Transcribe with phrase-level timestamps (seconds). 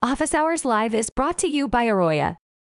[0.00, 2.36] Office Hours Live is brought to you by Aroya,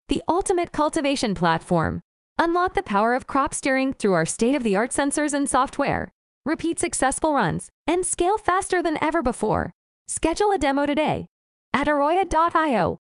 [0.07, 1.99] the ultimate cultivation platform.
[2.38, 6.13] Unlock the power of crop steering through our state of the art sensors and software.
[6.45, 9.73] Repeat successful runs and scale faster than ever before.
[10.07, 11.25] Schedule a demo today
[11.73, 13.00] at aroya.io.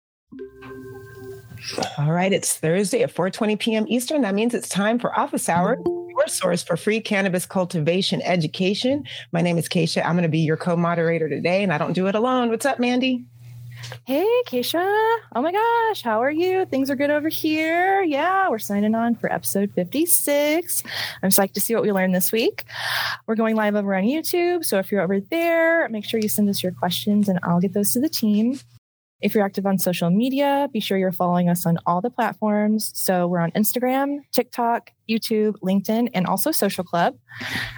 [1.97, 3.85] All right, it's Thursday at 4:20 p.m.
[3.87, 4.23] Eastern.
[4.23, 9.05] That means it's time for Office Hour, your source for free cannabis cultivation education.
[9.31, 10.05] My name is Keisha.
[10.05, 12.49] I'm going to be your co-moderator today, and I don't do it alone.
[12.49, 13.25] What's up, Mandy?
[14.05, 14.85] Hey, Keisha.
[15.35, 16.67] Oh my gosh, how are you?
[16.67, 18.03] Things are good over here.
[18.03, 20.83] Yeah, we're signing on for episode 56.
[21.23, 22.65] I'm psyched to see what we learned this week.
[23.27, 24.65] We're going live over on YouTube.
[24.65, 27.73] So if you're over there, make sure you send us your questions and I'll get
[27.75, 28.59] those to the team.
[29.21, 32.93] If you're active on social media, be sure you're following us on all the platforms.
[32.95, 37.17] So we're on Instagram, TikTok, YouTube, LinkedIn, and also Social Club.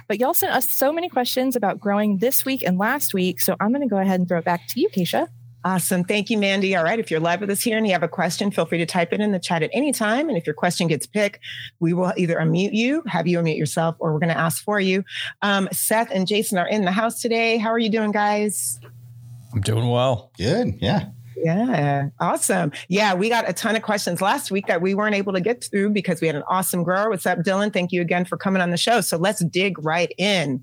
[0.07, 3.41] But y'all sent us so many questions about growing this week and last week.
[3.41, 5.27] So I'm going to go ahead and throw it back to you, Keisha.
[5.63, 6.03] Awesome.
[6.03, 6.75] Thank you, Mandy.
[6.75, 6.97] All right.
[6.97, 9.13] If you're live with us here and you have a question, feel free to type
[9.13, 10.27] it in the chat at any time.
[10.27, 11.39] And if your question gets picked,
[11.79, 14.79] we will either unmute you, have you unmute yourself, or we're going to ask for
[14.79, 15.03] you.
[15.43, 17.57] Um, Seth and Jason are in the house today.
[17.57, 18.79] How are you doing, guys?
[19.53, 20.31] I'm doing well.
[20.37, 20.75] Good.
[20.81, 21.09] Yeah.
[21.43, 22.71] Yeah, awesome.
[22.87, 25.63] Yeah, we got a ton of questions last week that we weren't able to get
[25.63, 27.09] through because we had an awesome grower.
[27.09, 27.73] What's up, Dylan?
[27.73, 29.01] Thank you again for coming on the show.
[29.01, 30.61] So let's dig right in.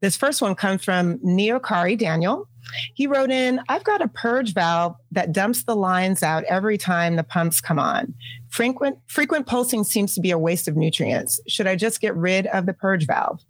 [0.00, 2.48] This first one comes from Neokari Daniel.
[2.94, 7.16] He wrote in, I've got a purge valve that dumps the lines out every time
[7.16, 8.14] the pumps come on.
[8.48, 11.40] Frequent frequent pulsing seems to be a waste of nutrients.
[11.46, 13.40] Should I just get rid of the purge valve?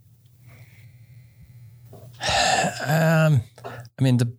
[2.89, 4.33] Um, I mean, the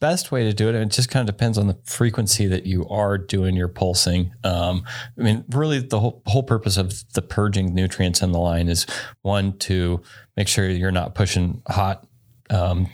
[0.00, 2.86] best way to do it, it just kind of depends on the frequency that you
[2.88, 4.32] are doing your pulsing.
[4.44, 4.84] Um,
[5.18, 8.86] I mean, really, the whole, whole purpose of the purging nutrients in the line is
[9.22, 10.02] one, to
[10.36, 12.06] make sure you're not pushing hot
[12.50, 12.88] um,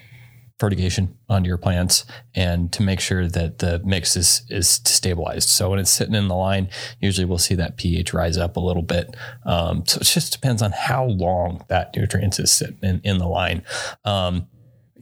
[0.62, 2.04] fertigation onto your plants
[2.36, 5.48] and to make sure that the mix is is stabilized.
[5.48, 6.68] So when it's sitting in the line,
[7.00, 9.16] usually we'll see that pH rise up a little bit.
[9.44, 13.26] Um, so it just depends on how long that nutrient is sitting in, in the
[13.26, 13.64] line.
[14.04, 14.46] Um,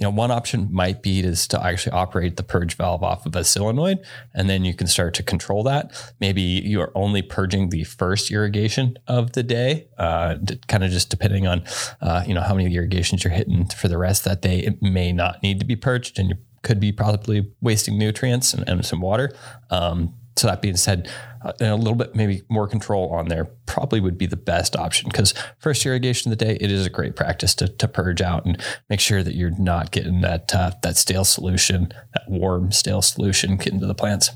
[0.01, 3.37] you know, one option might be to, to actually operate the purge valve off of
[3.37, 3.99] a solenoid,
[4.35, 6.15] and then you can start to control that.
[6.21, 10.37] Maybe you are only purging the first irrigation of the day, uh,
[10.69, 11.65] kind of just depending on,
[12.01, 14.61] uh, you know, how many irrigations you're hitting for the rest that day.
[14.61, 18.67] It may not need to be purged, and you could be probably wasting nutrients and,
[18.67, 19.31] and some water.
[19.69, 21.09] Um, so that being said,
[21.45, 25.09] uh, a little bit maybe more control on there probably would be the best option
[25.11, 28.47] because first irrigation of the day, it is a great practice to, to purge out
[28.47, 33.03] and make sure that you're not getting that uh, that stale solution, that warm stale
[33.03, 34.31] solution getting to the plants.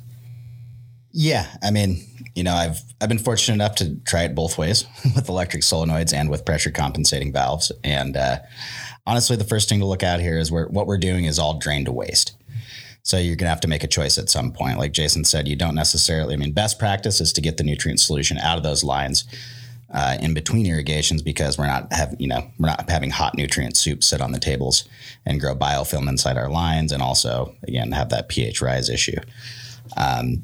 [1.10, 2.02] Yeah, I mean,
[2.34, 4.84] you know, I've I've been fortunate enough to try it both ways
[5.16, 7.72] with electric solenoids and with pressure compensating valves.
[7.82, 8.38] And uh,
[9.06, 11.58] honestly, the first thing to look at here is where what we're doing is all
[11.58, 12.36] drained to waste.
[13.04, 14.78] So you're going to have to make a choice at some point.
[14.78, 18.00] Like Jason said, you don't necessarily, I mean, best practice is to get the nutrient
[18.00, 19.24] solution out of those lines
[19.92, 23.76] uh, in between irrigations because we're not having, you know, we're not having hot nutrient
[23.76, 24.88] soup sit on the tables
[25.26, 29.20] and grow biofilm inside our lines and also, again, have that pH rise issue.
[29.98, 30.42] Um,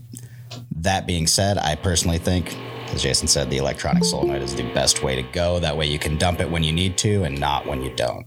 [0.77, 2.54] that being said, I personally think,
[2.92, 5.60] as Jason said, the electronic solenoid is the best way to go.
[5.60, 8.27] That way you can dump it when you need to and not when you don't.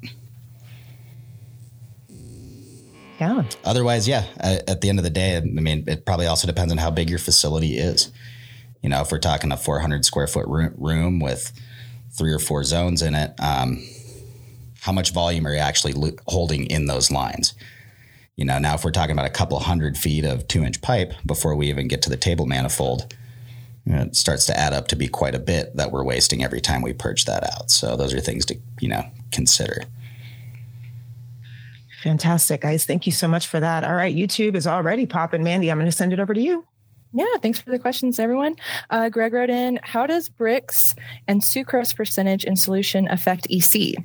[3.64, 6.78] Otherwise, yeah, at the end of the day, I mean, it probably also depends on
[6.78, 8.12] how big your facility is.
[8.82, 11.54] You know, if we're talking a 400 square foot room with
[12.12, 13.84] three or four zones in it, um,
[14.82, 15.94] how much volume are you actually
[16.28, 17.54] holding in those lines?
[18.36, 21.14] You know, now if we're talking about a couple hundred feet of two inch pipe
[21.26, 23.16] before we even get to the table manifold,
[23.86, 26.82] it starts to add up to be quite a bit that we're wasting every time
[26.82, 27.70] we purge that out.
[27.70, 29.84] So those are things to, you know, consider.
[32.04, 32.86] Fantastic, guys.
[32.86, 33.86] Thank you so much for that.
[33.86, 35.42] All right, YouTube is already popping.
[35.42, 36.66] Mandy, I'm going to send it over to you.
[37.14, 38.58] Yeah, thanks for the questions, everyone.
[38.90, 40.98] Uh, Greg wrote in How does Brix
[41.30, 43.96] and sucrose percentage in solution affect EC?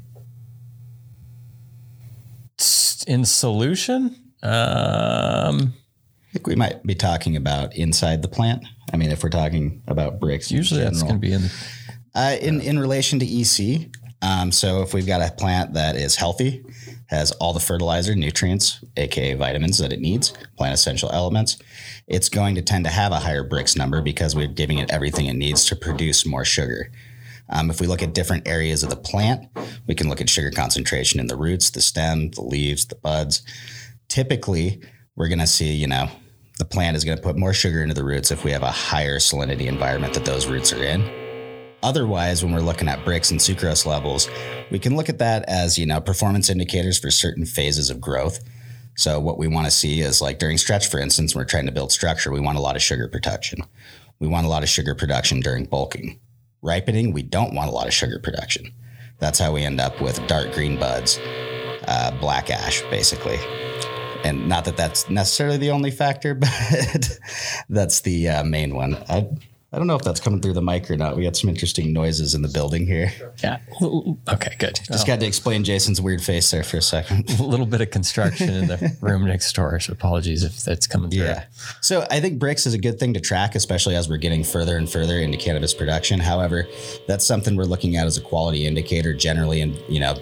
[3.09, 4.15] In solution?
[4.45, 8.65] Um, I think we might be talking about inside the plant.
[8.93, 11.51] I mean, if we're talking about Brix, usually that's going to be in.
[12.15, 13.89] Uh, in in relation to EC,
[14.23, 16.65] um, so if we've got a plant that is healthy,
[17.09, 21.59] has all the fertilizer, nutrients, aka vitamins that it needs, plant essential elements,
[22.07, 25.27] it's going to tend to have a higher Brix number because we're giving it everything
[25.27, 26.91] it needs to produce more sugar.
[27.51, 29.49] Um, if we look at different areas of the plant,
[29.87, 33.43] we can look at sugar concentration in the roots, the stem, the leaves, the buds.
[34.09, 34.83] Typically,
[35.17, 36.11] we're going to see, you know,
[36.59, 38.71] the plant is going to put more sugar into the roots if we have a
[38.71, 41.28] higher salinity environment that those roots are in.
[41.83, 44.29] Otherwise, when we're looking at Brix and sucrose levels,
[44.71, 48.41] we can look at that as, you know, performance indicators for certain phases of growth.
[48.97, 51.73] So what we want to see is like during stretch, for instance, we're trying to
[51.73, 52.33] build structure.
[52.33, 53.61] We want a lot of sugar production.
[54.19, 56.19] We want a lot of sugar production during bulking.
[56.63, 58.73] Ripening, we don't want a lot of sugar production.
[59.21, 61.21] That's how we end up with dark green buds,
[61.87, 63.39] uh, black ash, basically.
[64.25, 67.21] And not that that's necessarily the only factor, but
[67.69, 68.97] that's the uh, main one.
[69.09, 69.29] I,
[69.71, 71.15] I don't know if that's coming through the mic or not.
[71.15, 73.13] We got some interesting noises in the building here.
[73.43, 73.59] Yeah.
[73.83, 74.81] Okay, good.
[74.87, 77.29] Just got to explain Jason's weird face there for a second.
[77.39, 79.79] a little bit of construction in the room next door.
[79.79, 81.25] So apologies if that's coming through.
[81.25, 81.45] Yeah.
[81.83, 84.79] So I think Brix is a good thing to track, especially as we're getting further
[84.79, 86.19] and further into cannabis production.
[86.19, 86.67] However,
[87.07, 90.17] that's something we're looking at as a quality indicator generally in, you know,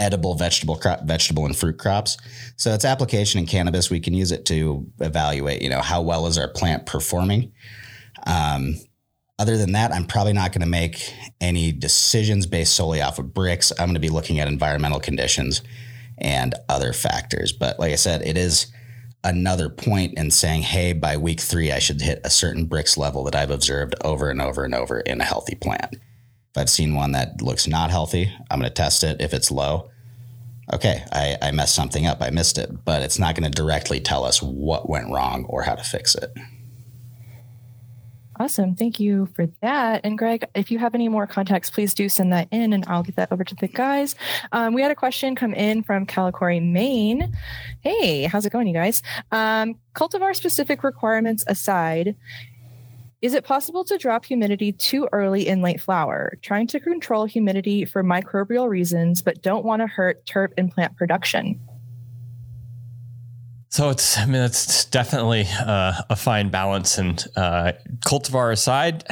[0.00, 2.16] edible vegetable crop, vegetable and fruit crops.
[2.56, 6.26] So its application in cannabis, we can use it to evaluate, you know, how well
[6.26, 7.52] is our plant performing.
[8.26, 8.76] Um,
[9.38, 13.26] other than that, I'm probably not going to make any decisions based solely off of
[13.26, 13.72] Brix.
[13.72, 15.62] I'm going to be looking at environmental conditions
[16.18, 17.52] and other factors.
[17.52, 18.66] But like I said, it is
[19.24, 23.24] another point in saying, hey, by week three, I should hit a certain Brix level
[23.24, 25.94] that I've observed over and over and over in a healthy plant.
[25.94, 29.20] If I've seen one that looks not healthy, I'm going to test it.
[29.20, 29.90] If it's low,
[30.72, 32.18] okay, I, I messed something up.
[32.20, 35.62] I missed it, but it's not going to directly tell us what went wrong or
[35.62, 36.36] how to fix it.
[38.42, 38.74] Awesome.
[38.74, 40.00] Thank you for that.
[40.02, 43.04] And Greg, if you have any more context, please do send that in and I'll
[43.04, 44.16] get that over to the guys.
[44.50, 47.32] Um, we had a question come in from Calicore, Maine.
[47.82, 49.00] Hey, how's it going, you guys?
[49.30, 52.16] Um, cultivar specific requirements aside,
[53.20, 56.36] is it possible to drop humidity too early in late flower?
[56.42, 60.96] Trying to control humidity for microbial reasons, but don't want to hurt terp and plant
[60.96, 61.60] production.
[63.72, 66.98] So it's, I mean, it's definitely uh, a fine balance.
[66.98, 67.72] And uh,
[68.04, 69.02] cultivar aside,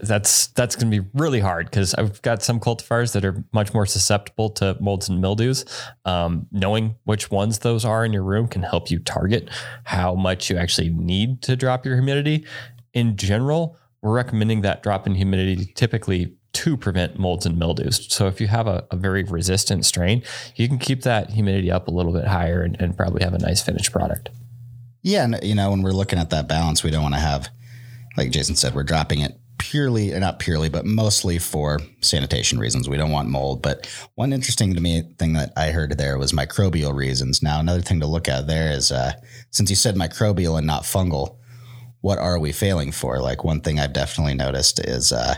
[0.00, 3.74] that's that's going to be really hard because I've got some cultivars that are much
[3.74, 5.66] more susceptible to molds and mildews.
[6.06, 9.50] Um, knowing which ones those are in your room can help you target
[9.84, 12.46] how much you actually need to drop your humidity.
[12.94, 18.06] In general, we're recommending that drop in humidity typically to prevent molds and mildews.
[18.12, 20.22] So if you have a, a, very resistant strain,
[20.56, 23.38] you can keep that humidity up a little bit higher and, and, probably have a
[23.38, 24.30] nice finished product.
[25.02, 27.48] Yeah, and you know when we're looking at that balance, we don't want to have,
[28.16, 32.88] like Jason said, we're dropping it purely, not purely, but mostly for sanitation reasons.
[32.88, 33.62] We don't want mold.
[33.62, 37.42] But one interesting to me thing that I heard there was microbial reasons.
[37.42, 39.12] Now another thing to look at there is uh,
[39.50, 41.37] since you said microbial and not fungal
[42.00, 43.20] what are we failing for?
[43.20, 45.34] Like one thing I've definitely noticed is uh,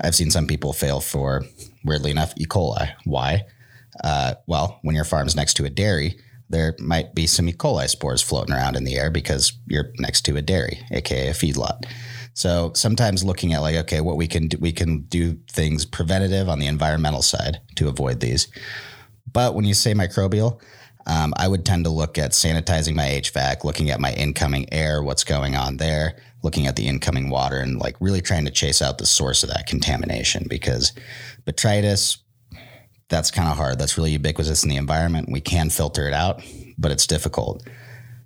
[0.00, 1.44] I've seen some people fail for,
[1.84, 2.46] weirdly enough, E.
[2.46, 2.92] coli.
[3.04, 3.44] Why?
[4.02, 6.18] Uh, well, when your farm's next to a dairy,
[6.48, 7.52] there might be some E.
[7.52, 11.32] coli spores floating around in the air because you're next to a dairy, aka a
[11.32, 11.84] feedlot.
[12.32, 16.48] So sometimes looking at like, okay, what we can do, we can do things preventative
[16.48, 18.48] on the environmental side to avoid these.
[19.30, 20.60] But when you say microbial,
[21.08, 25.02] um, I would tend to look at sanitizing my HVAC, looking at my incoming air,
[25.02, 28.82] what's going on there, looking at the incoming water, and like really trying to chase
[28.82, 30.92] out the source of that contamination because
[31.46, 32.18] botrytis,
[33.08, 33.78] that's kind of hard.
[33.78, 35.30] That's really ubiquitous in the environment.
[35.32, 36.42] We can filter it out,
[36.76, 37.66] but it's difficult.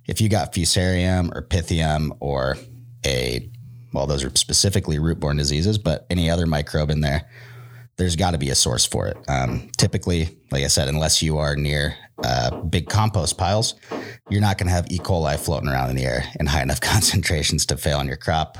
[0.05, 2.57] If you got fusarium or pythium or
[3.05, 3.49] a,
[3.93, 7.29] well, those are specifically root borne diseases, but any other microbe in there,
[7.97, 9.17] there's got to be a source for it.
[9.27, 13.75] Um, typically, like I said, unless you are near uh, big compost piles,
[14.29, 14.99] you're not going to have E.
[14.99, 18.57] coli floating around in the air in high enough concentrations to fail on your crop.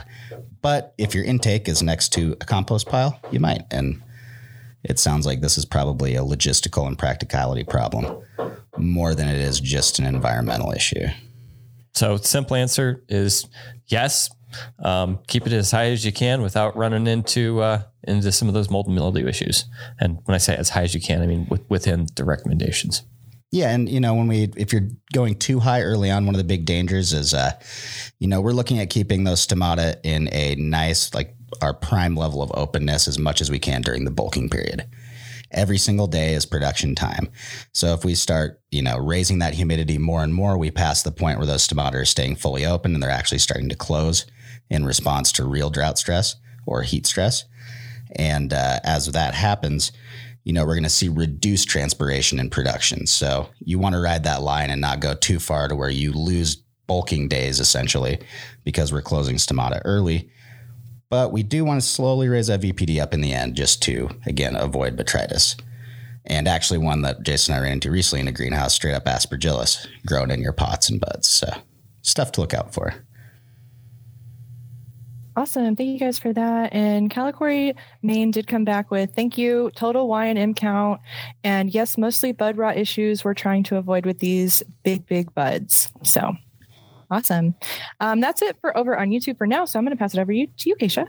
[0.61, 3.63] But if your intake is next to a compost pile, you might.
[3.71, 4.01] And
[4.83, 8.23] it sounds like this is probably a logistical and practicality problem
[8.77, 11.07] more than it is just an environmental issue.
[11.93, 13.45] So, simple answer is
[13.87, 14.29] yes.
[14.79, 18.53] Um, keep it as high as you can without running into uh, into some of
[18.53, 19.65] those mold and mildew issues.
[20.00, 23.03] And when I say as high as you can, I mean with, within the recommendations.
[23.53, 26.39] Yeah, and you know when we if you're going too high early on, one of
[26.39, 27.51] the big dangers is, uh,
[28.17, 32.41] you know, we're looking at keeping those stomata in a nice like our prime level
[32.41, 34.88] of openness as much as we can during the bulking period.
[35.51, 37.29] Every single day is production time.
[37.74, 41.12] So if we start, you know, raising that humidity more and more, we pass the
[41.12, 44.25] point where those stomata are staying fully open and they're actually starting to close
[44.70, 47.46] in response to real drought stress or heat stress.
[48.15, 49.91] And uh, as that happens,
[50.43, 53.08] you know, we're going to see reduced transpiration in production.
[53.08, 56.12] So you want to ride that line and not go too far to where you
[56.12, 58.20] lose bulking days essentially
[58.63, 60.29] because we're closing stomata early.
[61.10, 64.10] But we do want to slowly raise that VPD up in the end just to,
[64.25, 65.60] again, avoid botrytis.
[66.25, 69.05] And actually, one that Jason and I ran into recently in a greenhouse, straight up
[69.05, 71.27] aspergillus grown in your pots and buds.
[71.27, 71.48] So,
[72.01, 72.96] stuff to look out for.
[75.35, 75.75] Awesome.
[75.75, 76.73] Thank you guys for that.
[76.73, 81.01] And Calicory Maine did come back with thank you, total Y and M count.
[81.43, 85.91] And yes, mostly bud rot issues we're trying to avoid with these big, big buds.
[86.03, 86.33] So
[87.09, 87.55] awesome.
[87.99, 89.65] Um, that's it for over on YouTube for now.
[89.65, 91.07] So I'm going to pass it over you, to you, Keisha.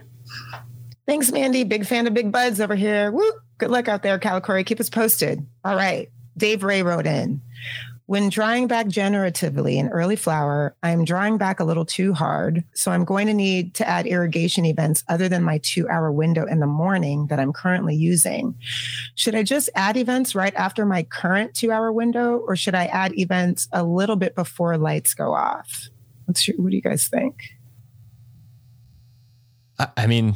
[1.05, 1.63] Thanks, Mandy.
[1.63, 3.11] Big fan of big buds over here.
[3.11, 3.31] Woo!
[3.59, 4.65] Good luck out there, Calicory.
[4.65, 5.45] Keep us posted.
[5.63, 6.09] All right.
[6.35, 7.41] Dave Ray wrote in.
[8.07, 12.63] When drawing back generatively in early flower, I'm drawing back a little too hard.
[12.75, 16.45] So I'm going to need to add irrigation events other than my two hour window
[16.45, 18.55] in the morning that I'm currently using.
[19.15, 22.85] Should I just add events right after my current two hour window, or should I
[22.85, 25.89] add events a little bit before lights go off?
[26.25, 27.35] What's your, what do you guys think?
[29.97, 30.35] I mean,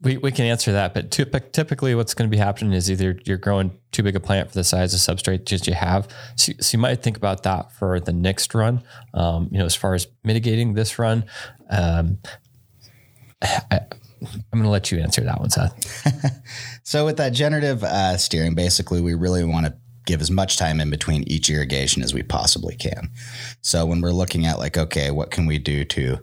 [0.00, 3.36] we, we can answer that, but typically what's going to be happening is either you're
[3.36, 6.06] growing too big a plant for the size of substrate that you have.
[6.36, 8.82] So, so you might think about that for the next run.
[9.12, 11.24] Um, you know, as far as mitigating this run,
[11.70, 12.18] um,
[13.42, 16.42] I, am going to let you answer that one, Seth.
[16.84, 19.76] so with that generative uh, steering, basically we really want to
[20.06, 23.10] give as much time in between each irrigation as we possibly can.
[23.62, 26.18] So when we're looking at like, okay, what can we do to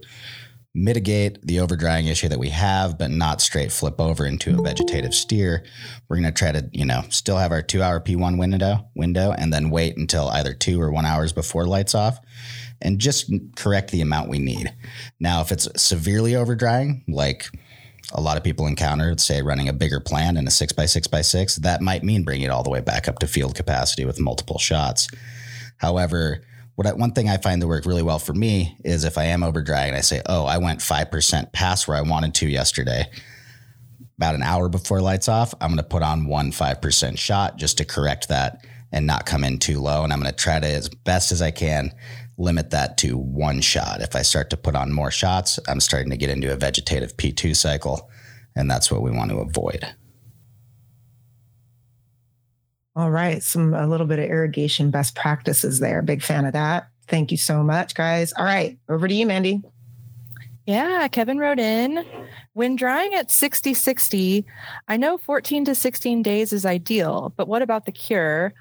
[0.76, 5.14] mitigate the overdrying issue that we have, but not straight flip over into a vegetative
[5.14, 5.64] steer.
[6.06, 9.32] We're going to try to, you know, still have our two hour P1 window window
[9.32, 12.20] and then wait until either two or one hours before lights off
[12.82, 14.70] and just correct the amount we need.
[15.18, 17.46] Now, if it's severely overdrying, like
[18.12, 21.06] a lot of people encounter, say running a bigger plant in a six by six
[21.06, 24.04] by six, that might mean bringing it all the way back up to field capacity
[24.04, 25.08] with multiple shots.
[25.78, 26.42] However,
[26.76, 29.24] what I, one thing I find to work really well for me is if I
[29.24, 33.10] am over and I say, oh, I went 5% past where I wanted to yesterday,
[34.18, 37.78] about an hour before lights off, I'm going to put on one 5% shot just
[37.78, 40.04] to correct that and not come in too low.
[40.04, 41.92] And I'm going to try to, as best as I can,
[42.38, 44.02] limit that to one shot.
[44.02, 47.16] If I start to put on more shots, I'm starting to get into a vegetative
[47.16, 48.10] P2 cycle.
[48.54, 49.86] And that's what we want to avoid.
[52.96, 53.42] All right.
[53.42, 56.00] Some, a little bit of irrigation best practices there.
[56.02, 56.88] Big fan of that.
[57.06, 58.32] Thank you so much, guys.
[58.32, 58.78] All right.
[58.88, 59.62] Over to you, Mandy.
[60.66, 62.04] Yeah, Kevin wrote in
[62.54, 64.44] when drying at 60 60,
[64.88, 68.52] I know 14 to 16 days is ideal, but what about the cure?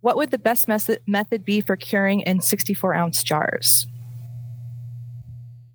[0.00, 3.86] What would the best method method be for curing in 64 ounce jars?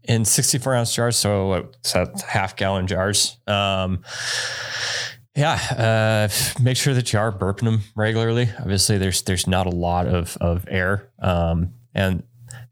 [0.03, 3.37] In 64 ounce jars, so, so half gallon jars.
[3.47, 4.03] Um,
[5.35, 8.49] yeah, uh, make sure that you are burping them regularly.
[8.59, 12.23] Obviously, there's there's not a lot of of air, um, and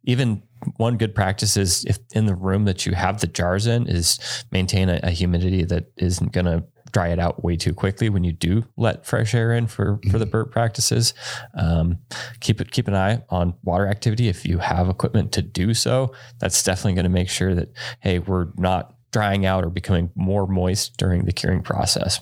[0.04, 0.44] even
[0.78, 4.20] one good practice is if in the room that you have the jars in is
[4.52, 8.24] maintain a, a humidity that isn't going to dry it out way too quickly when
[8.24, 11.16] you do let fresh air in for for the burp practices.
[11.56, 11.98] Um,
[12.42, 16.14] keep it keep an eye on water activity if you have equipment to do so.
[16.38, 17.70] That's definitely going to make sure that
[18.02, 22.22] hey we're not drying out or becoming more moist during the curing process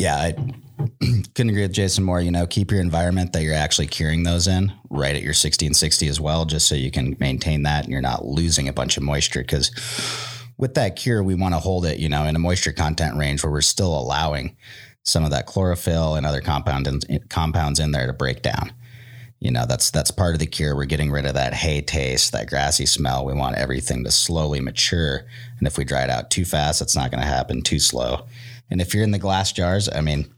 [0.00, 0.32] yeah, I
[1.34, 2.20] couldn't agree with Jason more.
[2.20, 5.66] You know, keep your environment that you're actually curing those in right at your 60
[5.66, 8.72] and 60 as well, just so you can maintain that and you're not losing a
[8.72, 9.42] bunch of moisture.
[9.42, 9.70] Because
[10.56, 13.42] with that cure, we want to hold it, you know, in a moisture content range
[13.44, 14.56] where we're still allowing
[15.04, 18.72] some of that chlorophyll and other compound in, compounds in there to break down.
[19.38, 20.76] You know, that's that's part of the cure.
[20.76, 23.24] We're getting rid of that hay taste, that grassy smell.
[23.24, 25.24] We want everything to slowly mature.
[25.58, 28.26] And if we dry it out too fast, it's not going to happen too slow.
[28.70, 30.32] And if you're in the glass jars, I mean,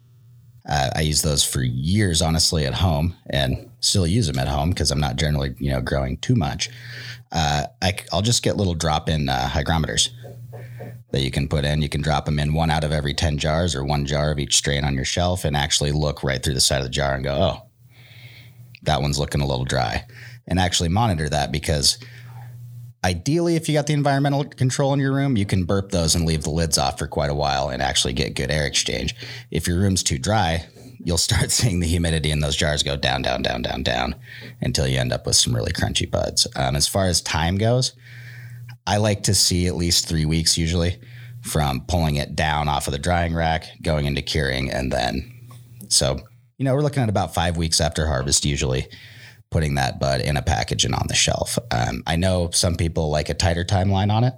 [0.68, 4.70] uh, I use those for years, honestly, at home, and still use them at home
[4.70, 6.70] because I'm not generally, you know, growing too much.
[7.32, 10.10] Uh, I, will just get little drop-in uh, hygrometers
[11.10, 11.82] that you can put in.
[11.82, 14.38] You can drop them in one out of every ten jars, or one jar of
[14.38, 17.14] each strain on your shelf, and actually look right through the side of the jar
[17.14, 17.66] and go, "Oh,
[18.82, 20.04] that one's looking a little dry,"
[20.46, 21.98] and actually monitor that because
[23.04, 26.25] Ideally, if you got the environmental control in your room, you can burp those and
[26.25, 29.16] leave the lids off for quite a while and actually get good air exchange.
[29.50, 30.66] If your room's too dry,
[31.04, 34.14] you'll start seeing the humidity in those jars go down, down, down, down, down
[34.61, 36.47] until you end up with some really crunchy buds.
[36.54, 37.92] Um, as far as time goes,
[38.87, 40.99] I like to see at least three weeks usually
[41.42, 45.28] from pulling it down off of the drying rack, going into curing, and then
[45.88, 46.21] so
[46.56, 48.87] you know we're looking at about five weeks after harvest usually
[49.52, 51.59] putting that bud in a package and on the shelf.
[51.71, 54.35] Um, I know some people like a tighter timeline on it.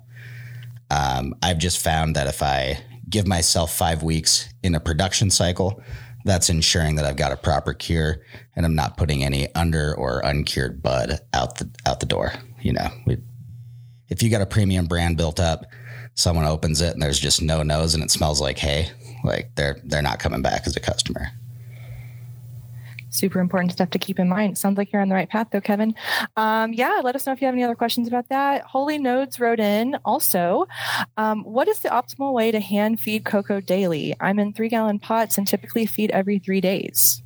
[0.90, 5.82] Um, I've just found that if I give myself five weeks in a production cycle,
[6.24, 8.22] that's ensuring that I've got a proper cure
[8.56, 12.32] and I'm not putting any under or uncured bud out the out the door.
[12.60, 13.18] You know, we,
[14.08, 15.66] if you got a premium brand built up,
[16.14, 18.88] someone opens it and there's just no nose and it smells like hay,
[19.22, 21.28] like they're they're not coming back as a customer.
[23.14, 24.58] Super important stuff to keep in mind.
[24.58, 25.94] Sounds like you're on the right path, though, Kevin.
[26.36, 28.62] Um, yeah, let us know if you have any other questions about that.
[28.64, 30.66] Holy Nodes wrote in also,
[31.16, 34.16] um, what is the optimal way to hand feed coco daily?
[34.18, 37.22] I'm in three gallon pots and typically feed every three days.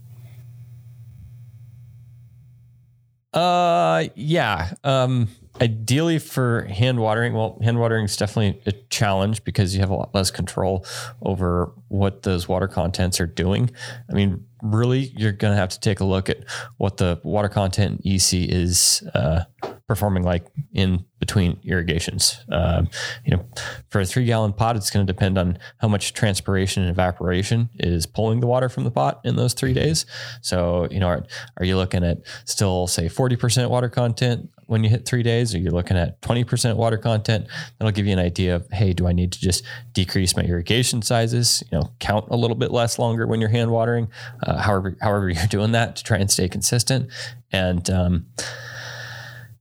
[3.32, 4.74] Uh, yeah.
[4.84, 5.28] Um,
[5.60, 9.94] ideally for hand watering, well, hand watering is definitely a challenge because you have a
[9.94, 10.84] lot less control
[11.22, 13.70] over what those water contents are doing.
[14.10, 16.44] I mean, really, you're going to have to take a look at
[16.76, 19.44] what the water content EC is uh,
[19.88, 22.44] performing like in between irrigations.
[22.52, 22.84] Uh,
[23.24, 23.44] you know,
[23.88, 27.70] for a three gallon pot, it's going to depend on how much transpiration and evaporation
[27.78, 30.04] is pulling the water from the pot in those three days.
[30.42, 31.24] So, you know, are,
[31.56, 35.54] are you looking at still say 40% water content when you hit three days?
[35.54, 37.46] Are you looking at 20% water content?
[37.78, 39.64] That'll give you an idea of, hey, do I need to just
[39.94, 41.64] decrease my irrigation sizes?
[41.72, 44.08] You know, count a little bit less longer when you're hand watering.
[44.42, 47.10] Uh, however, however you're doing that to try and stay consistent.
[47.50, 48.26] And um,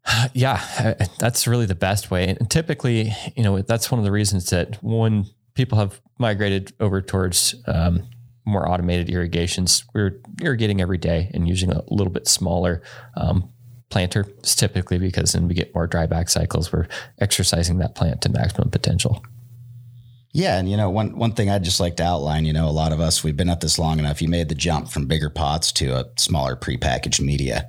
[0.33, 2.27] yeah, that's really the best way.
[2.27, 7.01] And typically, you know, that's one of the reasons that when people have migrated over
[7.01, 8.03] towards um,
[8.45, 12.81] more automated irrigations, we're irrigating every day and using a little bit smaller
[13.15, 13.49] um,
[13.89, 16.71] planter typically because then we get more dryback cycles.
[16.71, 16.87] We're
[17.19, 19.23] exercising that plant to maximum potential.
[20.33, 22.69] Yeah, and you know, one one thing I'd just like to outline, you know, a
[22.69, 24.21] lot of us we've been at this long enough.
[24.21, 27.67] You made the jump from bigger pots to a smaller prepackaged media.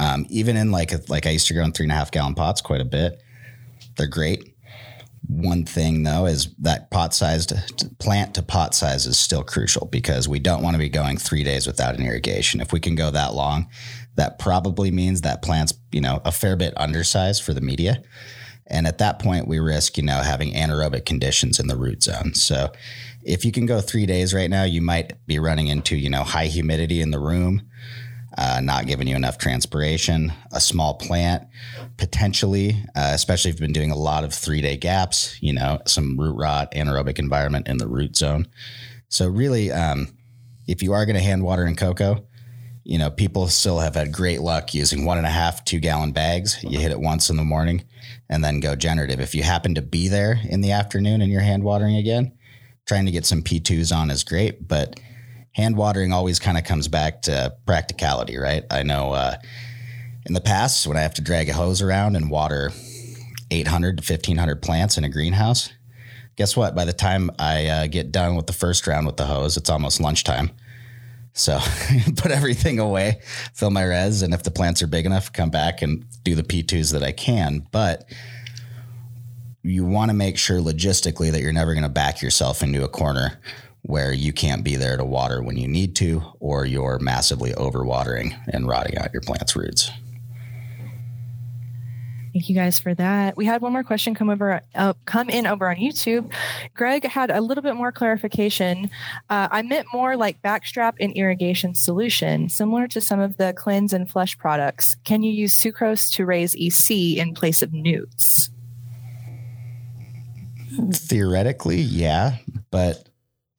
[0.00, 2.10] Um, even in like a, like I used to grow in three and a half
[2.10, 3.22] gallon pots quite a bit.
[3.96, 4.56] They're great.
[5.28, 7.52] One thing though is that pot sized
[7.98, 11.44] plant to pot size is still crucial because we don't want to be going three
[11.44, 12.62] days without an irrigation.
[12.62, 13.68] If we can go that long,
[14.16, 18.02] that probably means that plant's you know a fair bit undersized for the media.
[18.70, 22.34] And at that point, we risk, you know, having anaerobic conditions in the root zone.
[22.34, 22.72] So
[23.24, 26.22] if you can go three days right now, you might be running into, you know,
[26.22, 27.62] high humidity in the room,
[28.40, 31.46] uh, not giving you enough transpiration, a small plant,
[31.98, 35.78] potentially, uh, especially if you've been doing a lot of three day gaps, you know,
[35.86, 38.48] some root rot, anaerobic environment in the root zone.
[39.08, 40.08] So really, um,
[40.66, 42.26] if you are going to hand water in coco,
[42.82, 46.12] you know, people still have had great luck using one and a half, two gallon
[46.12, 46.64] bags.
[46.64, 47.84] You hit it once in the morning
[48.30, 49.20] and then go generative.
[49.20, 52.32] If you happen to be there in the afternoon and you're hand watering again,
[52.86, 54.98] trying to get some P2s on is great, but
[55.52, 58.64] hand watering always kind of comes back to practicality, right?
[58.70, 59.36] I know uh,
[60.26, 62.72] in the past when I have to drag a hose around and water
[63.50, 65.70] 800 to 1500 plants in a greenhouse,
[66.36, 66.74] guess what?
[66.74, 69.70] By the time I uh, get done with the first round with the hose, it's
[69.70, 70.50] almost lunchtime.
[71.32, 71.58] So
[72.16, 73.20] put everything away,
[73.54, 76.42] fill my res, and if the plants are big enough, come back and do the
[76.42, 77.66] P2s that I can.
[77.70, 78.04] But
[79.62, 82.88] you want to make sure logistically that you're never going to back yourself into a
[82.88, 83.38] corner
[83.82, 88.38] where you can't be there to water when you need to, or you're massively overwatering
[88.48, 89.90] and rotting out your plant's roots.
[92.32, 93.36] Thank you guys for that.
[93.36, 96.32] We had one more question come over, uh, come in over on YouTube.
[96.74, 98.88] Greg had a little bit more clarification.
[99.28, 103.92] Uh, I meant more like blackstrap and irrigation solution, similar to some of the cleanse
[103.92, 104.96] and flush products.
[105.04, 108.50] Can you use sucrose to raise EC in place of nutes?
[110.92, 112.36] Theoretically, yeah,
[112.70, 113.09] but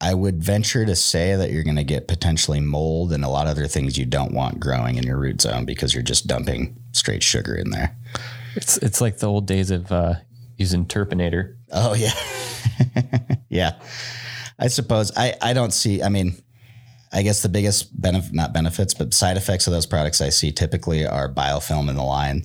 [0.02, 3.46] I would venture to say that you're going to get potentially mold and a lot
[3.46, 6.76] of other things you don't want growing in your root zone because you're just dumping
[6.90, 7.96] straight sugar in there.
[8.56, 10.14] It's it's like the old days of uh,
[10.56, 11.54] using Terpinator.
[11.70, 12.12] Oh yeah,
[13.48, 13.80] yeah.
[14.58, 16.02] I suppose I I don't see.
[16.02, 16.34] I mean,
[17.12, 20.50] I guess the biggest benefit, not benefits, but side effects of those products I see
[20.50, 22.44] typically are biofilm in the line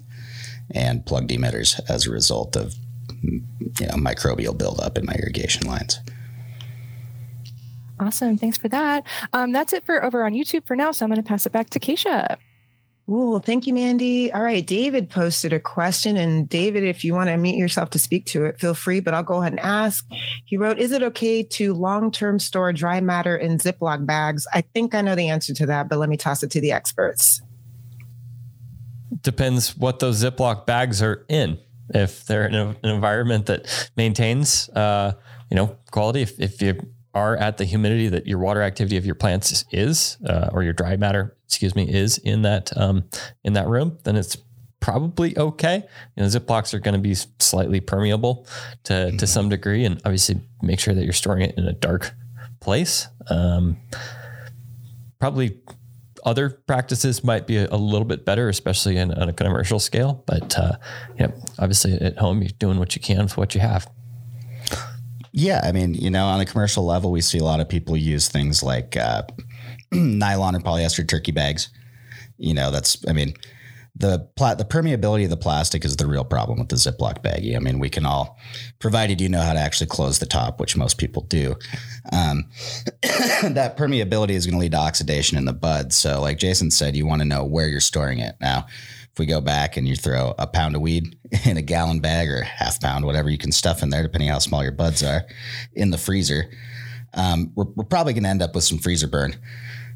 [0.71, 2.75] and plugged emitters as a result of
[3.23, 5.99] you know microbial buildup in my irrigation lines.
[7.99, 8.37] Awesome.
[8.37, 9.05] Thanks for that.
[9.33, 10.91] Um, that's it for over on YouTube for now.
[10.91, 12.37] So I'm going to pass it back to Keisha.
[13.09, 14.33] Ooh, thank you, Mandy.
[14.33, 16.17] All right, David posted a question.
[16.17, 19.13] And David, if you want to mute yourself to speak to it, feel free, but
[19.13, 20.05] I'll go ahead and ask.
[20.43, 24.45] He wrote, Is it okay to long term store dry matter in Ziploc bags?
[24.53, 26.73] I think I know the answer to that, but let me toss it to the
[26.73, 27.41] experts.
[29.21, 31.57] Depends what those Ziploc bags are in.
[31.93, 35.13] If they're in a, an environment that maintains, uh,
[35.49, 36.77] you know, quality, if, if you
[37.17, 40.73] are at the humidity that your water activity of your plants is, uh, or your
[40.73, 43.03] dry matter, excuse me, is in that um,
[43.43, 44.37] in that room, then it's
[44.79, 45.83] probably okay.
[46.15, 48.45] You know, Ziplocs are going to be slightly permeable
[48.83, 49.17] to mm-hmm.
[49.17, 52.13] to some degree, and obviously make sure that you're storing it in a dark
[52.59, 53.07] place.
[53.31, 53.77] Um,
[55.19, 55.59] probably
[56.23, 60.23] other practices might be a, a, little bit better, especially in, on a commercial scale.
[60.27, 60.73] But uh,
[61.19, 63.89] yeah, obviously at home, you're doing what you can for what you have.
[65.37, 67.95] Yeah, I mean, you know, on a commercial level, we see a lot of people
[67.95, 69.21] use things like uh,
[69.91, 71.69] nylon or polyester turkey bags
[72.39, 73.35] You know, that's, I mean,
[73.95, 77.55] the pla- the permeability of the plastic is the real problem with the Ziploc baggie.
[77.55, 78.39] I mean, we can all,
[78.79, 81.55] provided you know how to actually close the top, which most people do,
[82.11, 82.49] um,
[83.03, 85.93] that permeability is going to lead to oxidation in the bud.
[85.93, 88.37] So, like Jason said, you want to know where you're storing it.
[88.41, 88.65] Now,
[89.17, 92.29] if we go back and you throw a pound of weed in a gallon bag
[92.29, 95.25] or half pound, whatever you can stuff in there, depending how small your buds are,
[95.73, 96.51] in the freezer,
[97.15, 99.35] um, we're, we're probably going to end up with some freezer burn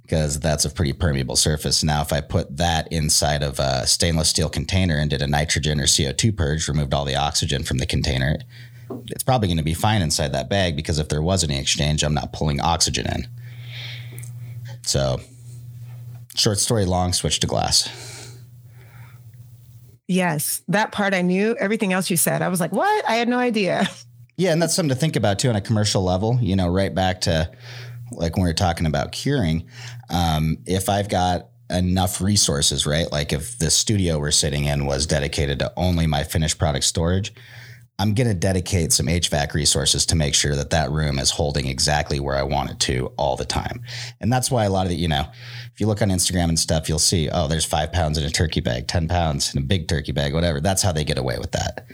[0.02, 1.84] because that's a pretty permeable surface.
[1.84, 5.80] Now, if I put that inside of a stainless steel container and did a nitrogen
[5.80, 8.40] or CO2 purge, removed all the oxygen from the container,
[9.12, 12.02] it's probably going to be fine inside that bag because if there was any exchange,
[12.02, 13.28] I'm not pulling oxygen in.
[14.82, 15.20] So,
[16.34, 18.11] short story long, switch to glass.
[20.12, 21.56] Yes, that part I knew.
[21.58, 23.10] Everything else you said, I was like, what?
[23.10, 23.88] I had no idea.
[24.38, 26.39] Yeah, and that's something to think about too on a commercial level.
[26.41, 27.52] You know, right back to
[28.12, 29.67] like when we are talking about curing.
[30.10, 33.12] Um, if I've got enough resources, right?
[33.12, 37.34] Like if the studio we're sitting in was dedicated to only my finished product storage,
[38.02, 41.68] I'm going to dedicate some HVAC resources to make sure that that room is holding
[41.68, 43.84] exactly where I want it to all the time.
[44.20, 45.28] And that's why a lot of the, you know,
[45.72, 48.32] if you look on Instagram and stuff, you'll see, oh, there's five pounds in a
[48.32, 50.60] turkey bag, 10 pounds in a big turkey bag, whatever.
[50.60, 51.86] That's how they get away with that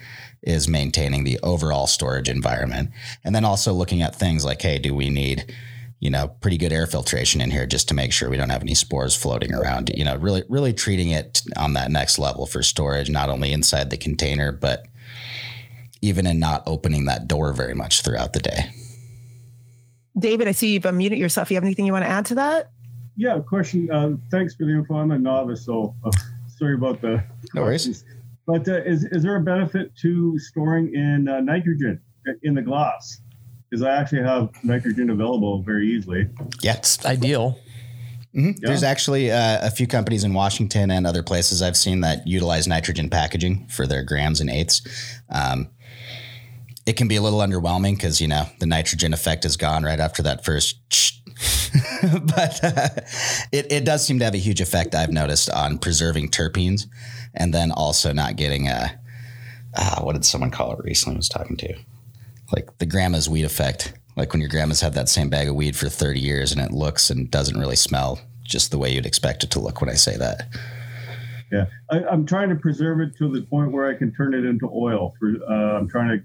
[0.41, 2.91] is maintaining the overall storage environment.
[3.26, 5.54] And then also looking at things like, hey, do we need,
[6.00, 8.62] you know, pretty good air filtration in here just to make sure we don't have
[8.62, 12.63] any spores floating around, you know, really, really treating it on that next level for
[12.63, 14.86] storage, not only inside the container, but
[16.08, 18.72] even in not opening that door very much throughout the day.
[20.17, 21.52] David, I see you've unmuted yourself.
[21.52, 22.72] You have anything you want to add to that?
[23.15, 23.91] Yeah, question.
[23.91, 24.96] Uh, thanks for the info.
[24.96, 26.12] I'm a novice, so uh,
[26.48, 27.24] sorry about the.
[27.54, 28.04] No worries.
[28.46, 32.02] But uh, is, is there a benefit to storing in uh, nitrogen
[32.43, 33.20] in the glass?
[33.70, 36.28] Because I actually have nitrogen available very easily.
[36.62, 37.60] Yeah, It's ideal.
[38.36, 38.50] Mm-hmm.
[38.62, 38.70] Yeah.
[38.70, 42.67] There's actually uh, a few companies in Washington and other places I've seen that utilize
[42.67, 44.82] nitrogen packaging for their grams and eighths.
[45.30, 45.70] Um,
[46.88, 50.00] it can be a little underwhelming because you know the nitrogen effect is gone right
[50.00, 50.78] after that first.
[52.02, 52.88] but uh,
[53.52, 56.88] it, it does seem to have a huge effect I've noticed on preserving terpenes
[57.36, 59.00] and then also not getting a
[59.76, 61.76] uh, what did someone call it recently I was talking to
[62.56, 65.76] like the grandma's weed effect like when your grandma's had that same bag of weed
[65.76, 69.43] for 30 years and it looks and doesn't really smell just the way you'd expect
[69.43, 70.47] it to look when I say that.
[71.52, 74.43] Yeah, I, am trying to preserve it to the point where I can turn it
[74.43, 75.13] into oil.
[75.19, 76.23] For uh, I'm trying to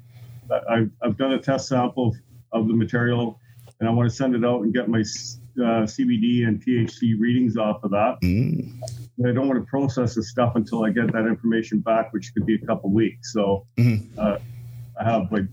[0.71, 2.17] I've, I've done a test sample
[2.53, 3.39] of the material
[3.81, 7.57] and I want to send it out and get my uh, CBD and THC readings
[7.57, 8.19] off of that.
[8.23, 8.81] Mm.
[9.27, 12.47] I don't want to process the stuff until I get that information back, which could
[12.47, 13.33] be a couple weeks.
[13.33, 14.19] So mm-hmm.
[14.19, 14.39] uh,
[15.01, 15.45] I have like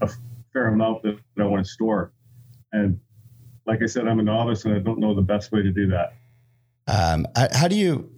[0.00, 0.10] a
[0.52, 2.12] fair amount that, that I want to store.
[2.72, 2.98] And
[3.66, 5.86] like I said, I'm a novice and I don't know the best way to do
[5.88, 6.14] that.
[6.86, 8.10] Um, how do you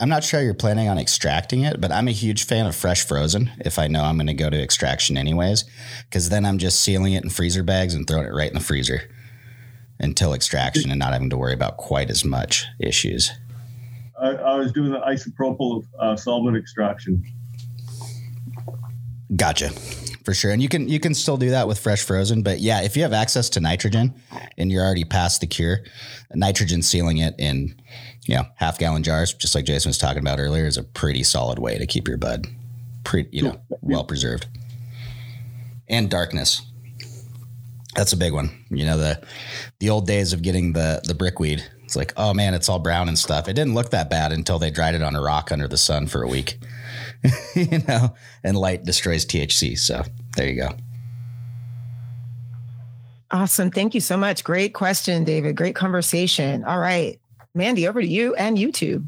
[0.00, 3.06] I'm not sure you're planning on extracting it, but I'm a huge fan of fresh
[3.06, 5.64] frozen if I know I'm going to go to extraction anyways,
[6.08, 8.60] because then I'm just sealing it in freezer bags and throwing it right in the
[8.60, 9.02] freezer
[10.00, 13.30] until extraction and not having to worry about quite as much issues.
[14.20, 17.24] I, I was doing the isopropyl uh, solvent extraction.
[19.36, 19.70] Gotcha
[20.24, 20.52] for sure.
[20.52, 23.02] And you can you can still do that with fresh frozen, but yeah, if you
[23.02, 24.14] have access to nitrogen
[24.56, 25.84] and you're already past the cure,
[26.34, 27.74] nitrogen sealing it in
[28.26, 31.22] you know half gallon jars, just like Jason was talking about earlier, is a pretty
[31.22, 32.46] solid way to keep your bud
[33.04, 34.46] pretty you know well preserved.
[35.88, 36.62] And darkness.
[37.94, 38.64] That's a big one.
[38.70, 39.22] You know the
[39.80, 41.64] the old days of getting the the brickweed.
[41.84, 43.48] It's like, oh man, it's all brown and stuff.
[43.48, 46.06] It didn't look that bad until they dried it on a rock under the sun
[46.06, 46.58] for a week.
[47.54, 49.78] you know, and light destroys THC.
[49.78, 50.02] So
[50.36, 50.70] there you go.
[53.30, 53.70] Awesome.
[53.70, 54.42] Thank you so much.
[54.44, 55.56] Great question, David.
[55.56, 56.64] Great conversation.
[56.64, 57.18] All right.
[57.54, 59.06] Mandy, over to you and YouTube.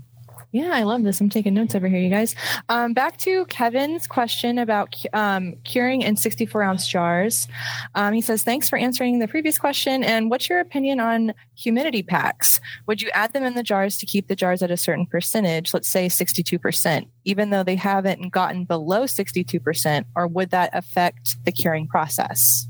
[0.55, 1.21] Yeah, I love this.
[1.21, 2.37] I'm taking notes over here, you guys.
[2.69, 7.49] Um, back to Kevin's question about um, curing in 64 ounce jars.
[7.97, 10.05] Um, he says, Thanks for answering the previous question.
[10.05, 12.61] And what's your opinion on humidity packs?
[12.87, 15.75] Would you add them in the jars to keep the jars at a certain percentage,
[15.75, 20.05] let's say 62%, even though they haven't gotten below 62%?
[20.15, 22.69] Or would that affect the curing process?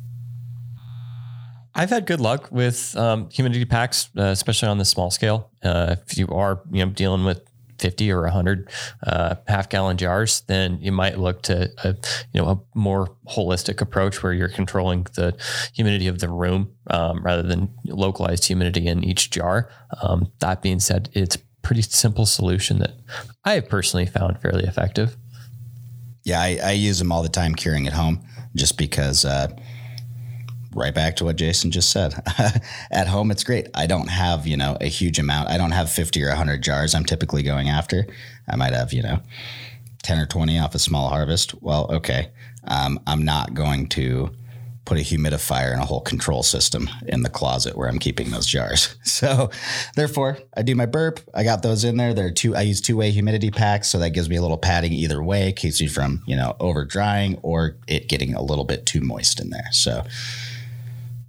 [1.74, 5.50] I've had good luck with um, humidity packs, uh, especially on the small scale.
[5.62, 7.42] Uh, if you are, you know, dealing with
[7.78, 8.70] 50 or 100
[9.04, 11.96] uh, half gallon jars, then you might look to a,
[12.32, 15.36] you know a more holistic approach where you're controlling the
[15.74, 19.68] humidity of the room um, rather than localized humidity in each jar.
[20.02, 22.92] Um, that being said, it's a pretty simple solution that
[23.44, 25.16] I have personally found fairly effective.
[26.22, 29.48] Yeah, I, I use them all the time curing at home just because uh,
[30.74, 32.14] right back to what Jason just said.
[32.90, 33.68] At home, it's great.
[33.74, 35.48] I don't have, you know, a huge amount.
[35.48, 38.06] I don't have 50 or 100 jars I'm typically going after.
[38.48, 39.20] I might have, you know,
[40.02, 41.60] 10 or 20 off a small harvest.
[41.62, 42.30] Well, okay.
[42.66, 44.30] Um, I'm not going to
[44.84, 48.46] put a humidifier and a whole control system in the closet where I'm keeping those
[48.46, 48.94] jars.
[49.14, 49.50] So
[49.94, 51.20] therefore I do my burp.
[51.32, 52.12] I got those in there.
[52.12, 53.88] There are two, I use two way humidity packs.
[53.88, 56.84] So that gives me a little padding either way, keeps you from, you know, over
[56.84, 59.68] drying or it getting a little bit too moist in there.
[59.70, 60.02] So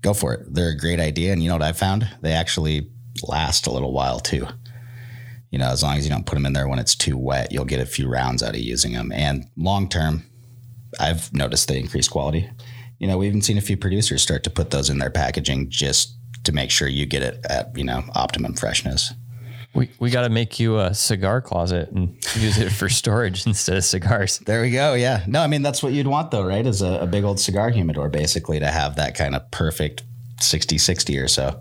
[0.05, 0.53] go for it.
[0.53, 1.33] They're a great idea.
[1.33, 2.07] And you know what I found?
[2.21, 2.89] They actually
[3.27, 4.47] last a little while too.
[5.51, 7.51] You know, as long as you don't put them in there when it's too wet,
[7.51, 9.11] you'll get a few rounds out of using them.
[9.11, 10.23] And long term,
[10.99, 12.49] I've noticed they increase quality
[12.99, 15.69] you know, we've even seen a few producers start to put those in their packaging
[15.69, 19.13] just to make sure you get it at, you know, optimum freshness.
[19.75, 23.75] We, we got to make you a cigar closet and use it for storage instead
[23.75, 24.39] of cigars.
[24.39, 24.93] There we go.
[24.93, 25.23] Yeah.
[25.27, 26.65] No, I mean, that's what you'd want though, right?
[26.65, 30.03] Is a, a big old cigar humidor basically to have that kind of perfect
[30.39, 31.59] 60 60 or so.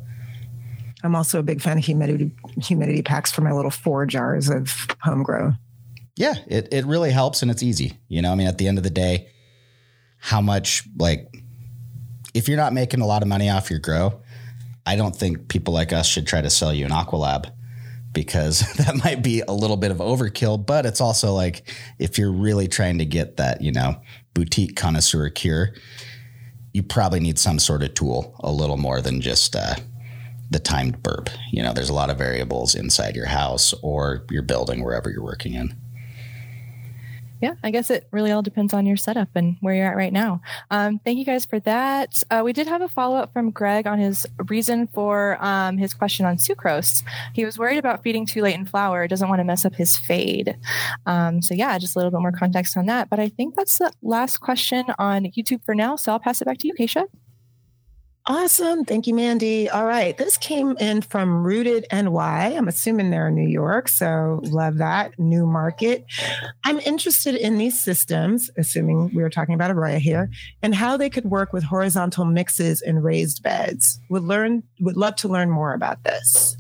[1.03, 2.31] I'm also a big fan of humidity
[2.63, 5.53] humidity packs for my little four jars of home grow.
[6.17, 7.99] Yeah, it, it really helps and it's easy.
[8.09, 9.29] You know, I mean, at the end of the day,
[10.19, 11.35] how much like
[12.33, 14.21] if you're not making a lot of money off your grow,
[14.87, 17.51] I don't think people like us should try to sell you an Aqualab
[18.15, 20.65] because that might be a little bit of overkill.
[20.65, 24.01] But it's also like if you're really trying to get that, you know,
[24.33, 25.75] boutique connoisseur cure,
[26.73, 29.75] you probably need some sort of tool a little more than just uh,
[30.51, 31.29] the timed burp.
[31.51, 35.23] You know, there's a lot of variables inside your house or your building, wherever you're
[35.23, 35.77] working in
[37.41, 40.13] yeah, I guess it really all depends on your setup and where you're at right
[40.13, 40.41] now.
[40.71, 42.23] Um, thank you guys for that.
[42.31, 45.95] Uh, we did have a follow up from Greg on his reason for um, his
[45.95, 47.03] question on sucrose.
[47.35, 49.99] He was worried about feeding too late in flower, doesn't want to mess up his
[49.99, 50.57] fade.
[51.07, 53.11] Um, so, yeah, just a little bit more context on that.
[53.11, 55.97] But I think that's the last question on YouTube for now.
[55.97, 57.07] So I'll pass it back to you, Keisha.
[58.27, 58.87] Awesome.
[58.87, 59.69] Thank you, Mandy.
[59.69, 60.17] All right.
[60.17, 62.55] This came in from Rooted NY.
[62.57, 63.87] I'm assuming they're in New York.
[63.87, 65.19] So love that.
[65.19, 66.07] New market.
[66.65, 70.31] I'm interested in these systems, assuming we were talking about Aroya here,
[70.63, 74.01] and how they could work with horizontal mixes and raised beds.
[74.09, 76.57] Would learn would love to learn more about this.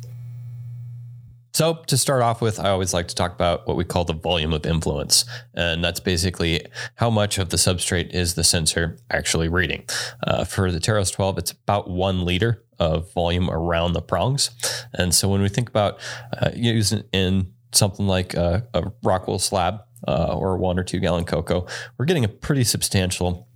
[1.55, 4.12] So, to start off with, I always like to talk about what we call the
[4.12, 5.25] volume of influence.
[5.55, 9.85] And that's basically how much of the substrate is the sensor actually reading.
[10.27, 14.51] Uh, for the Teros 12, it's about one liter of volume around the prongs.
[14.93, 16.01] And so, when we think about
[16.37, 21.25] uh, using in something like a, a Rockwool slab uh, or one or two gallon
[21.25, 23.47] coco, we're getting a pretty substantial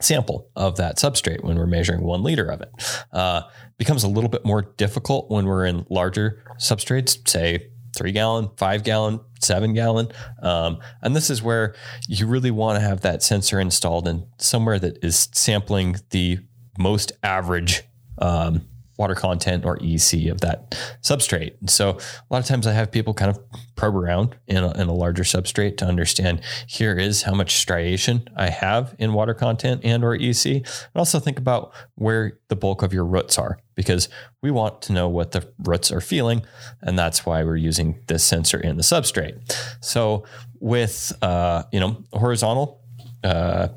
[0.00, 2.70] sample of that substrate when we're measuring one liter of it.
[3.12, 3.42] Uh,
[3.78, 8.84] becomes a little bit more difficult when we're in larger substrates, say three gallon, five
[8.84, 10.08] gallon, seven gallon.
[10.42, 11.74] Um, and this is where
[12.08, 16.38] you really want to have that sensor installed in somewhere that is sampling the
[16.78, 17.82] most average
[18.18, 18.66] um,
[18.98, 20.70] water content or EC of that
[21.02, 21.54] substrate.
[21.68, 23.38] so a lot of times I have people kind of
[23.76, 28.26] probe around in a, in a, larger substrate to understand here is how much striation
[28.34, 30.46] I have in water content and or EC.
[30.46, 34.08] And also think about where the bulk of your roots are because
[34.42, 36.42] we want to know what the roots are feeling.
[36.80, 39.38] And that's why we're using this sensor in the substrate.
[39.80, 40.24] So
[40.58, 42.80] with, uh, you know, horizontal,
[43.22, 43.68] uh,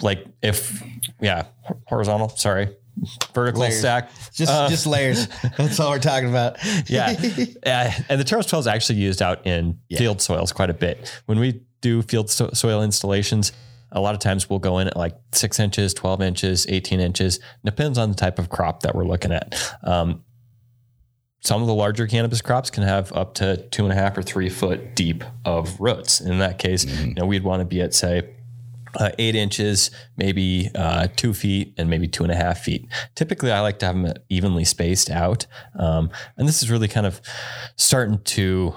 [0.00, 0.82] like if,
[1.20, 1.46] yeah,
[1.86, 2.74] horizontal, sorry,
[3.34, 3.78] vertical layers.
[3.78, 4.10] stack.
[4.32, 5.28] Just uh, just layers.
[5.56, 6.58] That's all we're talking about.
[6.88, 7.14] yeah.
[7.64, 8.02] yeah.
[8.08, 9.98] And the Teros 12 is actually used out in yeah.
[9.98, 11.22] field soils quite a bit.
[11.26, 13.52] When we do field so- soil installations,
[13.92, 17.40] a lot of times we'll go in at like six inches, 12 inches, 18 inches.
[17.64, 19.76] Depends on the type of crop that we're looking at.
[19.82, 20.24] Um,
[21.40, 24.22] some of the larger cannabis crops can have up to two and a half or
[24.22, 26.20] three foot deep of roots.
[26.20, 27.08] In that case, mm-hmm.
[27.08, 28.34] you know, we'd want to be at say
[28.96, 32.86] uh, eight inches, maybe uh, two feet, and maybe two and a half feet.
[33.14, 35.46] Typically, I like to have them evenly spaced out.
[35.78, 37.20] Um, and this is really kind of
[37.76, 38.74] starting to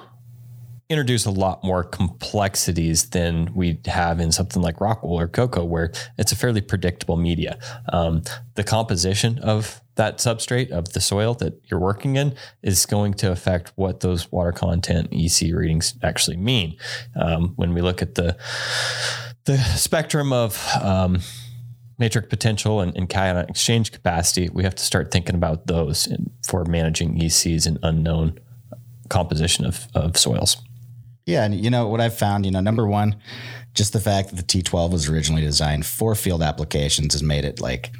[0.89, 5.93] introduce a lot more complexities than we have in something like Rockwool or coco, where
[6.17, 7.57] it's a fairly predictable media.
[7.93, 8.23] Um,
[8.55, 12.33] the composition of that substrate of the soil that you're working in
[12.63, 16.75] is going to affect what those water content EC readings actually mean.
[17.15, 18.35] Um, when we look at the
[19.45, 21.19] the spectrum of um,
[21.99, 26.31] matric potential and, and cation exchange capacity, we have to start thinking about those in,
[26.47, 28.39] for managing ECs and unknown
[29.09, 30.57] composition of, of soils.
[31.27, 33.17] Yeah, and you know what I've found, you know, number one,
[33.75, 37.61] just the fact that the T12 was originally designed for field applications has made it
[37.61, 37.91] like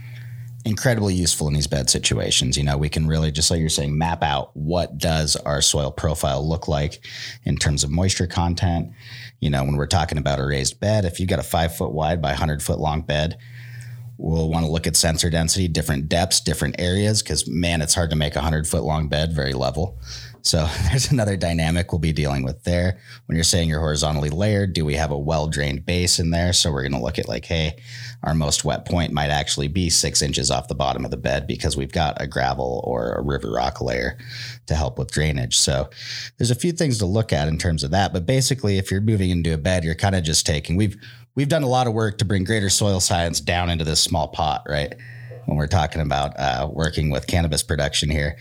[0.64, 2.58] incredibly useful in these bed situations.
[2.58, 5.92] You know, we can really just like you're saying, map out what does our soil
[5.92, 7.06] profile look like
[7.44, 8.92] in terms of moisture content.
[9.40, 11.94] You know, when we're talking about a raised bed, if you got a five foot
[11.94, 13.38] wide by hundred foot long bed,
[14.22, 18.12] We'll want to look at sensor density, different depths, different areas, because man, it's hard
[18.12, 19.98] to make a hundred foot long bed very level.
[20.44, 23.00] So there's another dynamic we'll be dealing with there.
[23.26, 26.54] When you're saying you're horizontally layered, do we have a well drained base in there?
[26.54, 27.78] So we're going to look at like, hey,
[28.24, 31.48] our most wet point might actually be six inches off the bottom of the bed
[31.48, 34.18] because we've got a gravel or a river rock layer
[34.68, 35.58] to help with drainage.
[35.58, 35.90] So
[36.38, 38.14] there's a few things to look at in terms of that.
[38.14, 40.98] But basically, if you're moving into a bed, you're kind of just taking, we've,
[41.36, 44.28] we've done a lot of work to bring greater soil science down into this small
[44.28, 44.94] pot, right?
[45.46, 48.38] When we're talking about uh, working with cannabis production here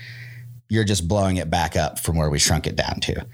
[0.71, 3.27] you're just blowing it back up from where we shrunk it down to.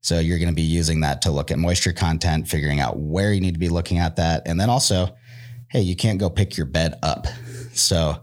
[0.00, 3.32] So you're going to be using that to look at moisture content, figuring out where
[3.32, 4.42] you need to be looking at that.
[4.44, 5.14] And then also,
[5.68, 7.28] hey, you can't go pick your bed up.
[7.74, 8.16] So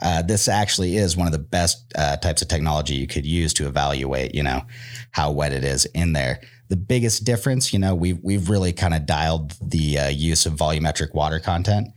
[0.00, 3.52] uh, this actually is one of the best uh, types of technology you could use
[3.54, 4.62] to evaluate, you know,
[5.10, 6.40] how wet it is in there.
[6.70, 10.54] The biggest difference, you know, we've we've really kind of dialed the uh, use of
[10.54, 11.88] volumetric water content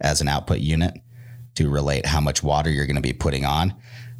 [0.00, 0.94] as an output unit
[1.54, 3.72] to relate how much water you're going to be putting on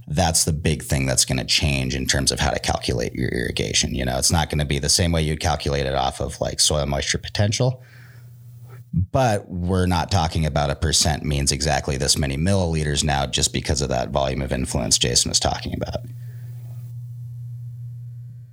[0.08, 3.28] that's the big thing that's going to change in terms of how to calculate your
[3.28, 3.94] irrigation.
[3.94, 6.40] You know, it's not going to be the same way you'd calculate it off of
[6.40, 7.82] like soil moisture potential.
[9.12, 13.82] But we're not talking about a percent means exactly this many milliliters now just because
[13.82, 16.06] of that volume of influence Jason was talking about.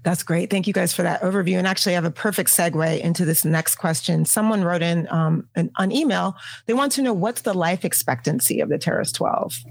[0.02, 0.50] That's great.
[0.50, 1.58] Thank you guys for that overview.
[1.58, 4.26] And actually, I have a perfect segue into this next question.
[4.26, 6.36] Someone wrote in um, an, on email.
[6.66, 9.64] They want to know what's the life expectancy of the TEROS 12?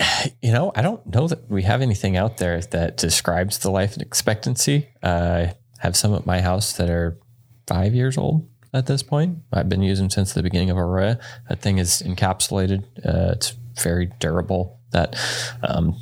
[0.42, 3.96] you know, I don't know that we have anything out there that describes the life
[3.98, 4.88] expectancy.
[5.02, 7.18] Uh, I have some at my house that are
[7.66, 9.38] five years old at this point.
[9.52, 11.20] I've been using since the beginning of Aroya.
[11.48, 12.84] That thing is encapsulated.
[13.04, 14.78] Uh, it's very durable.
[14.90, 15.16] That
[15.62, 15.96] um,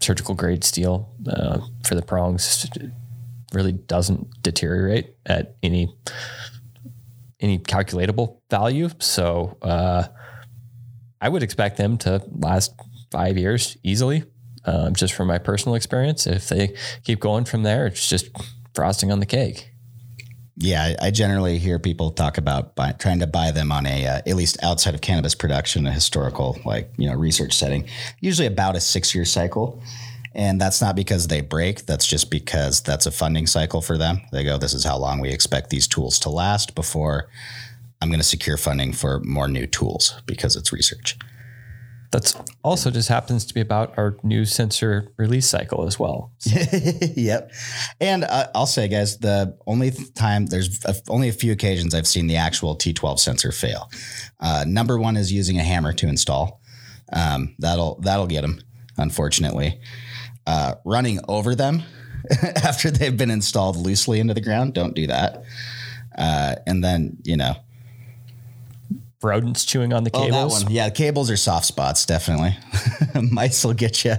[0.00, 2.66] surgical grade steel uh, for the prongs
[3.52, 5.94] really doesn't deteriorate at any
[7.40, 8.88] any calculatable value.
[8.98, 10.08] So uh,
[11.20, 12.74] I would expect them to last
[13.10, 14.24] five years easily,
[14.64, 16.26] um, just from my personal experience.
[16.26, 18.28] If they keep going from there, it's just
[18.74, 19.70] frosting on the cake.
[20.60, 24.18] Yeah, I generally hear people talk about buy, trying to buy them on a uh,
[24.26, 27.88] at least outside of cannabis production, a historical like you know research setting,
[28.20, 29.80] usually about a six year cycle.
[30.34, 31.86] And that's not because they break.
[31.86, 34.20] That's just because that's a funding cycle for them.
[34.30, 37.28] They go, this is how long we expect these tools to last before
[38.00, 41.18] I'm going to secure funding for more new tools because it's research.
[42.10, 46.32] That's also just happens to be about our new sensor release cycle as well.
[46.38, 46.58] So.
[47.16, 47.52] yep.
[48.00, 52.06] And uh, I'll say, guys, the only time there's a, only a few occasions I've
[52.06, 53.90] seen the actual T12 sensor fail.
[54.40, 56.62] Uh, number one is using a hammer to install.
[57.12, 58.60] Um, that'll that'll get them,
[58.96, 59.80] unfortunately.
[60.46, 61.82] Uh, running over them
[62.64, 65.42] after they've been installed loosely into the ground, don't do that.
[66.16, 67.54] Uh, and then you know
[69.22, 70.64] rodents chewing on the cables.
[70.64, 72.56] Oh, yeah, cables are soft spots, definitely.
[73.30, 74.16] Mice will get you.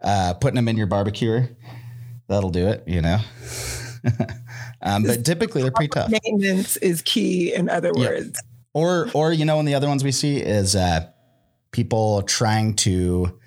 [0.00, 1.50] Uh, putting them in your barbecuer,
[2.28, 3.18] that'll do it, you know.
[4.82, 6.10] um, but typically they're pretty tough.
[6.10, 8.40] Maintenance is key, in other words.
[8.72, 11.10] Or, or you know, and the other ones we see is uh,
[11.72, 13.39] people trying to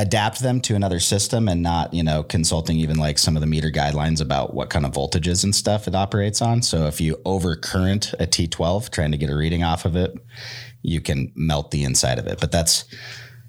[0.00, 3.46] adapt them to another system and not, you know, consulting even like some of the
[3.46, 6.62] meter guidelines about what kind of voltages and stuff it operates on.
[6.62, 10.16] So if you overcurrent a T12 trying to get a reading off of it,
[10.80, 12.40] you can melt the inside of it.
[12.40, 12.86] But that's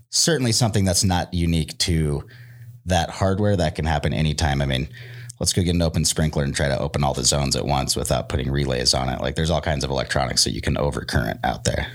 [0.10, 2.28] certainly something that's not unique to
[2.86, 3.56] that hardware.
[3.56, 4.62] That can happen anytime.
[4.62, 4.90] I mean,
[5.40, 7.96] let's go get an open sprinkler and try to open all the zones at once
[7.96, 9.22] without putting relays on it.
[9.22, 11.88] Like there's all kinds of electronics that you can overcurrent out there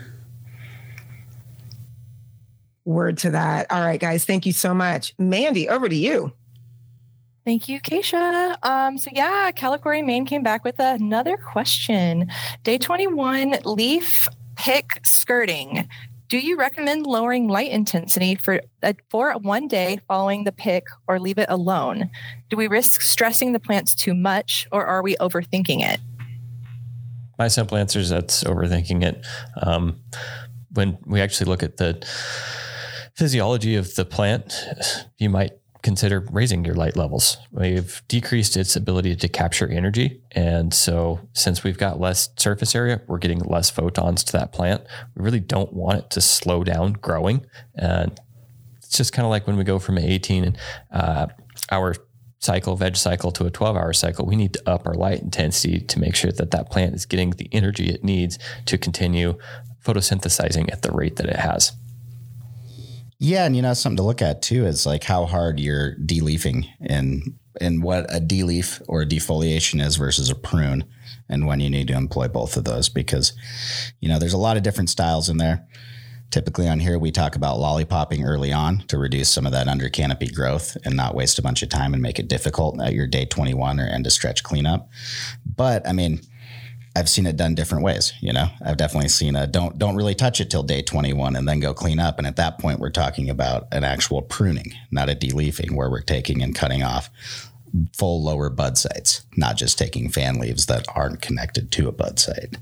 [2.87, 3.71] word to that.
[3.71, 5.15] All right, guys, thank you so much.
[5.19, 6.33] Mandy, over to you.
[7.45, 8.57] Thank you, Keisha.
[8.65, 12.29] Um, so yeah, Calicore Maine came back with another question.
[12.65, 15.89] Day 21, leaf pick skirting.
[16.29, 21.21] Do you recommend lowering light intensity for uh, for one day following the pick or
[21.21, 22.11] leave it alone?
[22.51, 26.01] Do we risk stressing the plants too much or are we overthinking it?
[27.39, 29.25] My simple answer is that's overthinking it.
[29.63, 30.01] Um,
[30.73, 32.05] when we actually look at the
[33.17, 34.67] physiology of the plant,
[35.19, 35.53] you might
[35.83, 37.39] consider raising your light levels.
[37.53, 40.21] We've decreased its ability to capture energy.
[40.33, 44.83] And so, since we've got less surface area, we're getting less photons to that plant.
[45.15, 47.47] We really don't want it to slow down growing.
[47.75, 48.19] And
[48.79, 50.57] it's just kind of like when we go from an 18
[50.93, 51.29] uh,
[51.71, 51.95] hour
[52.41, 55.81] cycle, veg cycle, to a 12 hour cycle, we need to up our light intensity
[55.81, 59.39] to make sure that that plant is getting the energy it needs to continue
[59.85, 61.73] photosynthesizing at the rate that it has.
[63.19, 66.67] Yeah, and you know something to look at too is like how hard you're deleafing
[66.81, 70.85] and and what a deleaf or a defoliation is versus a prune.
[71.29, 73.33] and when you need to employ both of those because,
[74.01, 75.67] you know, there's a lot of different styles in there.
[76.31, 79.89] Typically on here, we talk about lollipopping early on to reduce some of that under
[79.89, 83.07] canopy growth and not waste a bunch of time and make it difficult at your
[83.07, 84.89] day 21 or end of stretch cleanup.
[85.45, 86.21] But I mean,
[86.97, 88.15] I've seen it done different ways.
[88.21, 91.47] You know, I've definitely seen a don't don't really touch it till day 21 and
[91.47, 92.17] then go clean up.
[92.17, 96.01] And at that point, we're talking about an actual pruning, not a deleafing, where we're
[96.01, 97.11] taking and cutting off
[97.95, 102.19] full lower bud sites, not just taking fan leaves that aren't connected to a bud
[102.19, 102.57] site.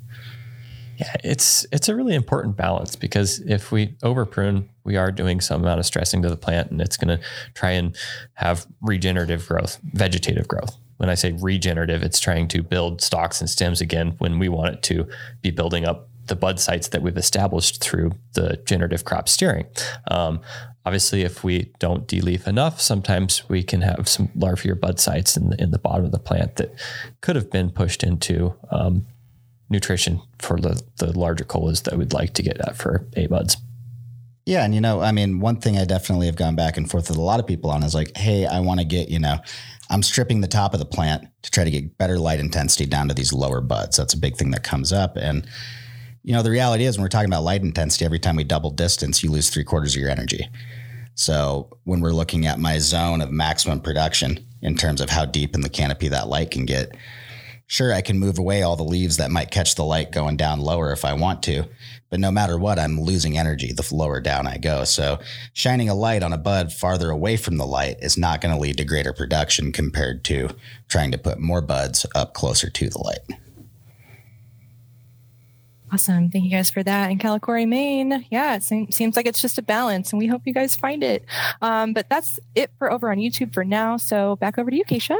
[0.96, 5.40] Yeah, it's it's a really important balance because if we over prune, we are doing
[5.40, 7.24] some amount of stressing to the plant, and it's going to
[7.54, 7.96] try and
[8.34, 10.76] have regenerative growth, vegetative growth.
[10.96, 14.74] When I say regenerative, it's trying to build stalks and stems again when we want
[14.74, 15.08] it to
[15.42, 19.66] be building up the bud sites that we've established through the generative crop steering.
[20.10, 20.40] Um,
[20.86, 25.50] obviously, if we don't deleaf enough, sometimes we can have some larvier bud sites in
[25.50, 26.74] the, in the bottom of the plant that
[27.20, 29.06] could have been pushed into um,
[29.68, 33.56] nutrition for the, the larger colas that we'd like to get at for A buds.
[34.46, 34.62] Yeah.
[34.64, 37.16] And, you know, I mean, one thing I definitely have gone back and forth with
[37.16, 39.38] a lot of people on is like, hey, I want to get, you know,
[39.94, 43.06] I'm stripping the top of the plant to try to get better light intensity down
[43.06, 43.96] to these lower buds.
[43.96, 45.16] That's a big thing that comes up.
[45.16, 45.46] And,
[46.24, 48.72] you know, the reality is when we're talking about light intensity, every time we double
[48.72, 50.48] distance, you lose three quarters of your energy.
[51.14, 55.54] So when we're looking at my zone of maximum production in terms of how deep
[55.54, 56.96] in the canopy that light can get,
[57.74, 60.60] Sure, I can move away all the leaves that might catch the light going down
[60.60, 61.64] lower if I want to,
[62.08, 64.84] but no matter what, I'm losing energy the lower down I go.
[64.84, 65.18] So,
[65.54, 68.60] shining a light on a bud farther away from the light is not going to
[68.60, 70.50] lead to greater production compared to
[70.86, 73.40] trying to put more buds up closer to the light.
[75.92, 76.30] Awesome.
[76.30, 77.10] Thank you guys for that.
[77.10, 80.42] And Calicori, Maine, yeah, it seems, seems like it's just a balance, and we hope
[80.44, 81.24] you guys find it.
[81.60, 83.96] Um, but that's it for over on YouTube for now.
[83.96, 85.16] So back over to you, Keisha.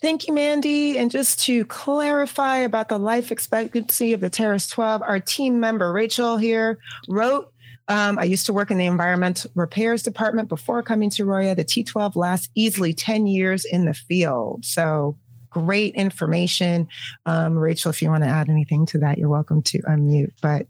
[0.00, 0.98] Thank you, Mandy.
[0.98, 5.92] And just to clarify about the life expectancy of the TEROS 12, our team member
[5.92, 6.78] Rachel here
[7.08, 7.52] wrote
[7.88, 11.56] um, I used to work in the environmental repairs department before coming to Aroya.
[11.56, 14.64] The T12 lasts easily 10 years in the field.
[14.64, 15.18] So
[15.50, 16.88] great information.
[17.26, 20.32] Um, Rachel, if you want to add anything to that, you're welcome to unmute.
[20.40, 20.66] But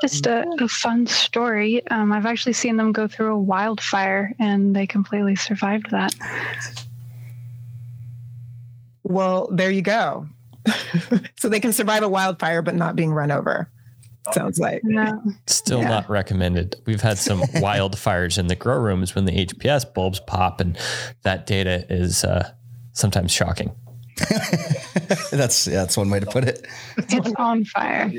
[0.00, 1.86] just a, a fun story.
[1.88, 6.14] Um, I've actually seen them go through a wildfire and they completely survived that.
[9.04, 10.26] Well, there you go.
[11.38, 13.70] so they can survive a wildfire but not being run over.
[14.32, 14.80] Sounds like.
[14.84, 15.20] No.
[15.46, 15.88] Still Yeah.
[15.88, 16.76] not recommended.
[16.86, 20.78] We've had some wildfires in the grow rooms when the HPS bulbs pop, and
[21.22, 22.50] that data is uh,
[22.92, 23.72] sometimes shocking.
[25.30, 26.66] that's yeah, that's one way to put it.
[26.96, 28.10] It's on fire.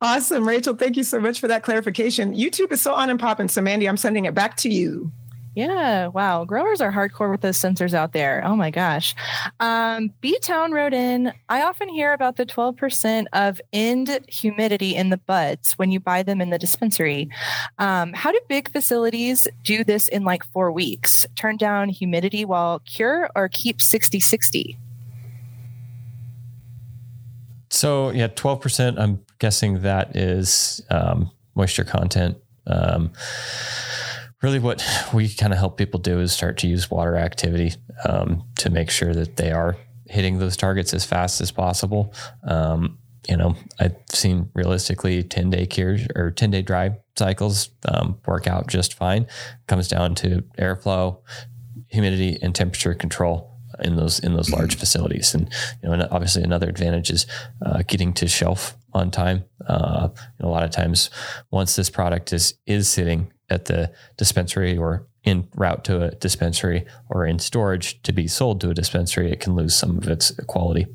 [0.00, 0.74] Awesome, Rachel.
[0.74, 2.34] Thank you so much for that clarification.
[2.34, 3.48] YouTube is so on and popping.
[3.48, 5.12] So, Mandy, I'm sending it back to you.
[5.54, 6.44] Yeah, wow.
[6.44, 8.42] Growers are hardcore with those sensors out there.
[8.44, 9.14] Oh my gosh.
[9.60, 15.10] Um, B Town wrote in I often hear about the 12% of end humidity in
[15.10, 17.28] the buds when you buy them in the dispensary.
[17.78, 21.24] Um, how do big facilities do this in like four weeks?
[21.36, 24.76] Turn down humidity while cure or keep 60 60?
[27.70, 29.00] So yeah, twelve percent.
[29.00, 32.38] I'm guessing that is um, moisture content.
[32.68, 33.12] Um,
[34.44, 34.84] really, what
[35.14, 37.72] we kind of help people do is start to use water activity
[38.06, 39.76] um, to make sure that they are
[40.06, 42.12] hitting those targets as fast as possible.
[42.46, 48.18] Um, you know, I've seen realistically ten day cures or ten day dry cycles um,
[48.26, 49.26] work out just fine.
[49.66, 51.22] Comes down to airflow,
[51.88, 53.50] humidity, and temperature control
[53.82, 55.34] in those in those large facilities.
[55.34, 55.48] And
[55.82, 57.26] you know, and obviously another advantage is
[57.64, 59.44] uh, getting to shelf on time.
[59.66, 61.08] Uh, a lot of times,
[61.50, 66.84] once this product is is sitting at the dispensary or in route to a dispensary
[67.08, 70.30] or in storage to be sold to a dispensary, it can lose some of its
[70.46, 70.86] quality.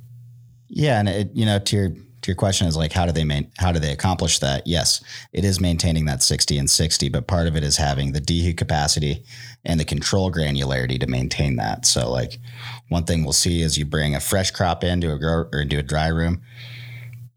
[0.67, 3.23] Yeah, and it, you know, to your to your question is like, how do they
[3.23, 4.67] main, how do they accomplish that?
[4.67, 8.21] Yes, it is maintaining that sixty and sixty, but part of it is having the
[8.21, 9.23] dehu capacity
[9.63, 11.85] and the control granularity to maintain that.
[11.85, 12.39] So, like,
[12.89, 15.79] one thing we'll see is you bring a fresh crop into a grow or into
[15.79, 16.41] a dry room,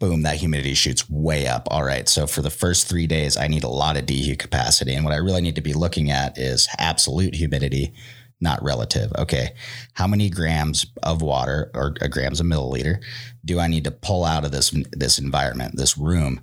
[0.02, 1.68] boom, that humidity shoots way up.
[1.70, 4.94] All right, so for the first three days, I need a lot of dehu capacity,
[4.94, 7.94] and what I really need to be looking at is absolute humidity
[8.40, 9.12] not relative.
[9.16, 9.54] Okay,
[9.92, 13.00] how many grams of water or uh, grams a milliliter
[13.44, 16.40] do I need to pull out of this this environment, this room,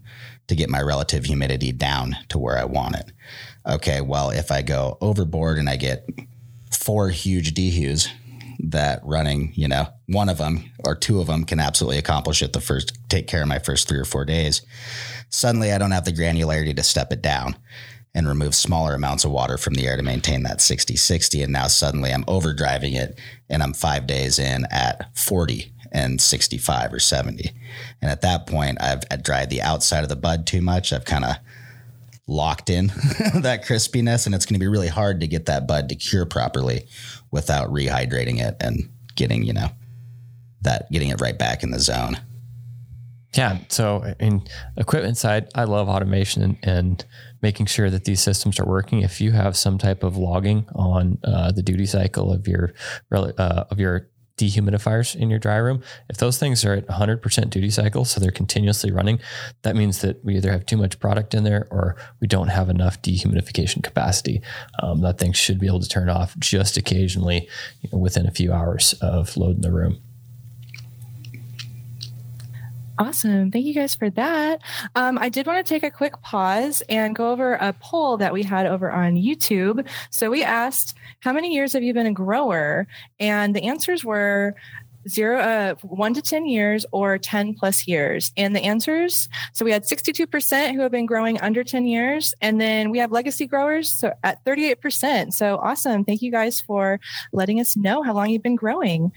[0.48, 3.12] to get my relative humidity down to where I want it?
[3.68, 6.08] Okay, well, if I go overboard and I get
[6.72, 8.08] four huge dehus
[8.60, 12.54] that running, you know, one of them or two of them can absolutely accomplish it
[12.54, 14.62] the first take care of my first three or four days.
[15.30, 17.56] Suddenly I don't have the granularity to step it down
[18.14, 21.54] and remove smaller amounts of water from the air to maintain that 60 60 and
[21.54, 27.00] now suddenly i'm overdriving it and i'm five days in at 40 and 65 or
[27.00, 27.52] 70.
[28.02, 30.94] And at that point, I've, dried the outside of the bud too much.
[30.94, 31.36] I've kind of
[32.28, 32.88] locked in
[33.42, 36.26] that crispiness, and it's going to be really hard to get that bud to cure
[36.26, 36.86] properly
[37.32, 39.70] without rehydrating it and getting, you know,
[40.62, 42.20] that getting it right back in the zone.
[43.36, 43.60] Yeah.
[43.68, 44.44] So, in
[44.76, 47.06] equipment side, I love automation and, and,
[47.42, 49.02] making sure that these systems are working.
[49.02, 52.74] If you have some type of logging on uh, the duty cycle of your
[53.14, 54.10] uh, of your
[54.40, 58.32] dehumidifiers in your dry room, if those things are at 100% duty cycle, so they're
[58.32, 59.20] continuously running,
[59.64, 62.70] that means that we either have too much product in there or we don't have
[62.70, 64.42] enough dehumidification capacity.
[64.82, 67.48] Um, that thing should be able to turn off just occasionally
[67.82, 70.02] you know, within a few hours of loading the room.
[73.00, 73.50] Awesome.
[73.50, 74.62] Thank you guys for that.
[74.96, 78.34] Um, I did want to take a quick pause and go over a poll that
[78.34, 79.88] we had over on YouTube.
[80.10, 82.88] So we asked, How many years have you been a grower?
[83.18, 84.54] And the answers were
[85.10, 88.32] zero, uh, one to 10 years or 10 plus years.
[88.38, 92.34] And the answers so we had 62% who have been growing under 10 years.
[92.42, 95.34] And then we have legacy growers so at 38%.
[95.34, 96.04] So awesome.
[96.04, 97.00] Thank you guys for
[97.34, 99.12] letting us know how long you've been growing.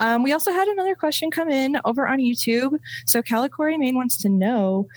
[0.00, 2.78] Um, we also had another question come in over on YouTube.
[3.06, 4.88] So Calicory Main wants to know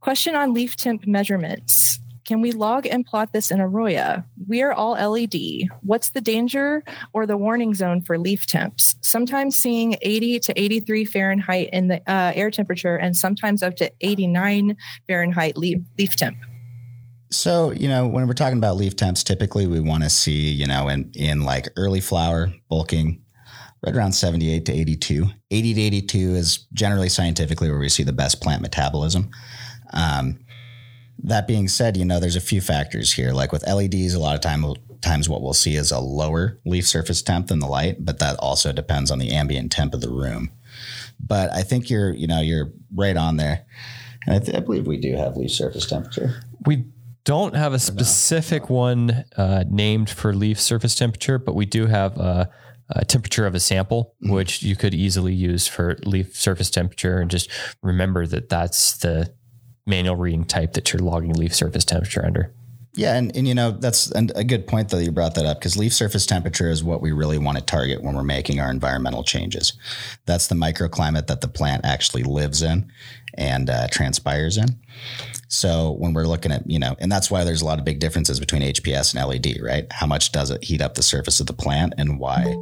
[0.00, 2.00] question on leaf temp measurements.
[2.26, 4.24] Can we log and plot this in Aroya?
[4.48, 5.68] We are all LED.
[5.82, 8.96] What's the danger or the warning zone for leaf temps?
[9.00, 13.92] Sometimes seeing 80 to 83 Fahrenheit in the uh, air temperature and sometimes up to
[14.00, 16.36] 89 Fahrenheit leaf, leaf temp.
[17.30, 20.66] So, you know, when we're talking about leaf temps, typically we want to see, you
[20.66, 23.22] know, in, in like early flower bulking,
[23.84, 25.28] right around 78 to 82.
[25.52, 29.30] 80 to 82 is generally scientifically where we see the best plant metabolism.
[29.92, 30.40] Um,
[31.24, 33.32] that being said, you know, there's a few factors here.
[33.32, 34.64] Like with LEDs, a lot of time
[35.00, 38.36] times what we'll see is a lower leaf surface temp than the light, but that
[38.38, 40.50] also depends on the ambient temp of the room.
[41.20, 43.64] But I think you're, you know, you're right on there.
[44.26, 46.42] And I, th- I believe we do have leaf surface temperature.
[46.66, 46.86] We
[47.24, 52.16] don't have a specific one uh, named for leaf surface temperature, but we do have
[52.18, 52.50] a,
[52.90, 54.32] a temperature of a sample, mm-hmm.
[54.32, 57.18] which you could easily use for leaf surface temperature.
[57.18, 57.50] And just
[57.82, 59.32] remember that that's the
[59.86, 62.52] manual reading type that you're logging leaf surface temperature under.
[62.94, 65.76] Yeah, and, and you know that's a good point though you brought that up because
[65.76, 69.22] leaf surface temperature is what we really want to target when we're making our environmental
[69.22, 69.74] changes.
[70.24, 72.90] That's the microclimate that the plant actually lives in
[73.34, 74.78] and uh, transpires in.
[75.48, 77.98] So when we're looking at you know, and that's why there's a lot of big
[77.98, 79.86] differences between HPS and LED, right?
[79.92, 82.56] How much does it heat up the surface of the plant, and why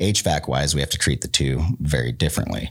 [0.00, 2.70] HVAC wise we have to treat the two very differently.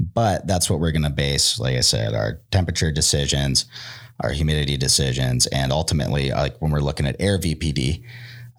[0.00, 3.66] But that's what we're going to base, like I said, our temperature decisions,
[4.20, 8.02] our humidity decisions, and ultimately, like when we're looking at air VPD,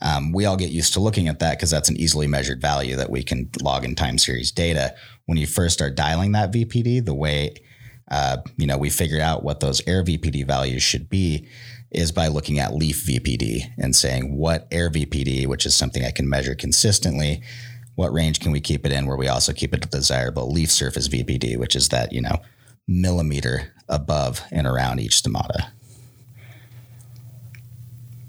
[0.04, 2.96] um, we all get used to looking at that because that's an easily measured value
[2.96, 4.96] that we can log in time series data.
[5.26, 7.56] When you first start dialing that VPD, the way
[8.10, 11.48] uh, you know we figured out what those air VPD values should be
[11.92, 16.12] is by looking at leaf VPD and saying what air VPD, which is something I
[16.12, 17.44] can measure consistently,
[18.02, 21.08] what range can we keep it in where we also keep it desirable leaf surface
[21.08, 22.41] VPD, which is that, you know,
[22.88, 25.70] millimeter above and around each stomata.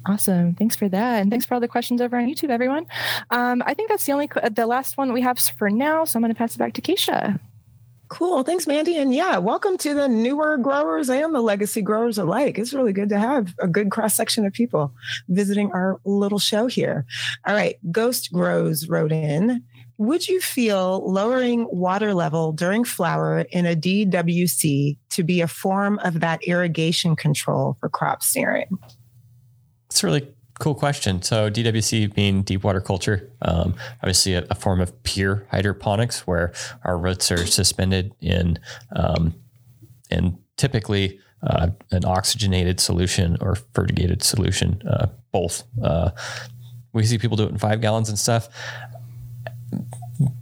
[0.05, 0.55] Awesome.
[0.55, 1.23] Thanks for that.
[1.23, 2.87] And thanks for all the questions over on YouTube, everyone.
[3.31, 6.05] Um, I think that's the only, the last one we have for now.
[6.05, 7.41] So I'm going to pass it back to Keisha.
[8.13, 8.43] Cool.
[8.43, 8.99] Thanks, Mandy.
[8.99, 12.59] And yeah, welcome to the newer growers and the legacy growers alike.
[12.59, 14.93] It's really good to have a good cross section of people
[15.29, 17.07] visiting our little show here.
[17.47, 17.79] All right.
[17.91, 19.65] Ghost Grows wrote in
[19.97, 25.99] Would you feel lowering water level during flower in a DWC to be a form
[26.01, 28.77] of that irrigation control for crop steering?
[29.89, 30.29] It's really
[30.63, 31.23] Cool question.
[31.23, 36.53] So DWC being deep water culture, um, obviously a, a, form of pure hydroponics where
[36.85, 38.61] our roots are suspended in
[38.95, 39.35] um,
[40.57, 45.65] typically uh, an oxygenated solution or fertigated solution, uh, both.
[45.83, 46.13] Uh,
[46.93, 48.49] we see people do it in five gallons and stuff.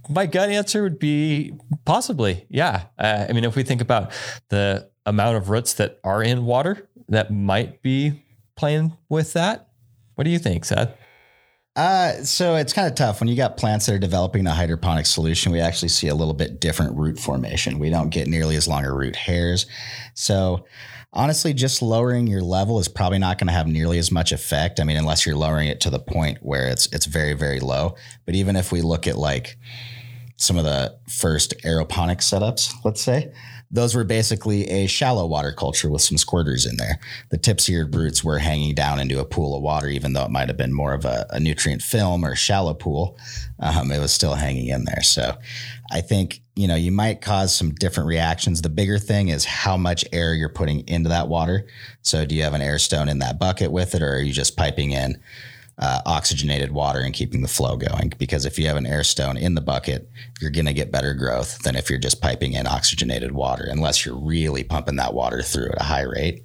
[0.07, 1.53] My gut answer would be
[1.83, 2.83] possibly, yeah.
[2.99, 4.11] Uh, I mean, if we think about
[4.49, 8.21] the amount of roots that are in water, that might be
[8.55, 9.70] playing with that.
[10.15, 10.95] What do you think, Seth?
[11.75, 15.05] Uh, so it's kind of tough when you got plants that are developing a hydroponic
[15.05, 15.51] solution.
[15.51, 17.79] We actually see a little bit different root formation.
[17.79, 19.67] We don't get nearly as long root hairs.
[20.13, 20.65] So
[21.13, 24.79] honestly, just lowering your level is probably not going to have nearly as much effect.
[24.81, 27.95] I mean, unless you're lowering it to the point where it's it's very very low.
[28.25, 29.57] But even if we look at like
[30.35, 33.31] some of the first aeroponic setups, let's say,
[33.71, 36.99] those were basically a shallow water culture with some squirters in there.
[37.29, 40.49] The tip-seared roots were hanging down into a pool of water, even though it might
[40.49, 43.17] have been more of a, a nutrient film or shallow pool.
[43.59, 45.03] Um, it was still hanging in there.
[45.03, 45.37] So
[45.89, 48.61] I think, you know, you might cause some different reactions.
[48.61, 51.67] The bigger thing is how much air you're putting into that water.
[52.01, 54.33] So do you have an air stone in that bucket with it, or are you
[54.33, 55.21] just piping in
[55.77, 58.13] uh, oxygenated water and keeping the flow going?
[58.17, 60.09] Because if you have an air stone in the bucket,
[60.39, 64.05] you're going to get better growth than if you're just piping in oxygenated water, unless
[64.05, 66.43] you're really pumping that water through at a high rate.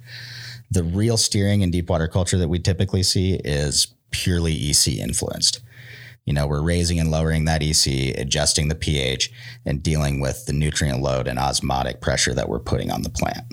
[0.71, 5.61] The real steering in deep water culture that we typically see is purely EC influenced.
[6.25, 9.31] You know, we're raising and lowering that EC, adjusting the pH,
[9.65, 13.45] and dealing with the nutrient load and osmotic pressure that we're putting on the plant.